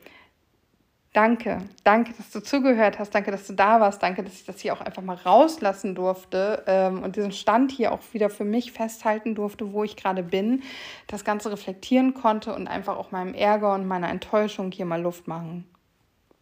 [1.13, 4.59] Danke, danke, dass du zugehört hast, danke, dass du da warst, danke, dass ich das
[4.59, 8.71] hier auch einfach mal rauslassen durfte ähm, und diesen Stand hier auch wieder für mich
[8.71, 10.63] festhalten durfte, wo ich gerade bin,
[11.05, 15.27] das Ganze reflektieren konnte und einfach auch meinem Ärger und meiner Enttäuschung hier mal Luft
[15.27, 15.65] machen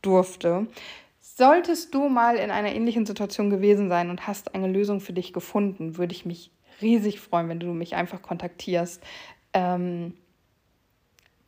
[0.01, 0.67] durfte.
[1.19, 5.34] Solltest du mal in einer ähnlichen Situation gewesen sein und hast eine Lösung für dich
[5.34, 6.49] gefunden, würde ich mich
[6.82, 9.03] riesig freuen, wenn du mich einfach kontaktierst,
[9.53, 10.13] ähm,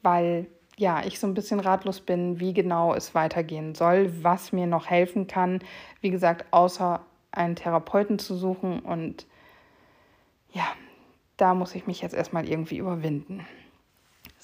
[0.02, 0.48] weil
[0.78, 4.90] ja, ich so ein bisschen ratlos bin, wie genau es weitergehen soll, was mir noch
[4.90, 5.60] helfen kann.
[6.02, 7.02] Wie gesagt, außer
[7.32, 8.80] einen Therapeuten zu suchen.
[8.80, 9.28] Und
[10.52, 10.66] ja,
[11.38, 13.46] da muss ich mich jetzt erstmal irgendwie überwinden.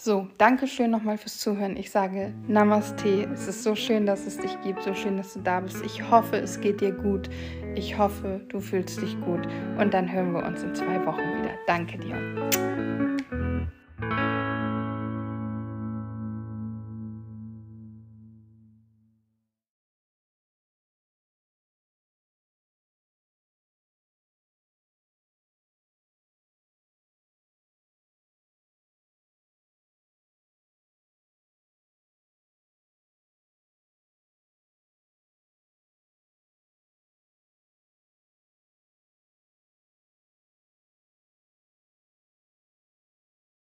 [0.01, 1.75] So, danke schön nochmal fürs Zuhören.
[1.75, 3.27] Ich sage Namaste.
[3.33, 5.83] Es ist so schön, dass es dich gibt, so schön, dass du da bist.
[5.83, 7.29] Ich hoffe, es geht dir gut.
[7.75, 9.45] Ich hoffe, du fühlst dich gut.
[9.77, 11.51] Und dann hören wir uns in zwei Wochen wieder.
[11.67, 12.88] Danke dir.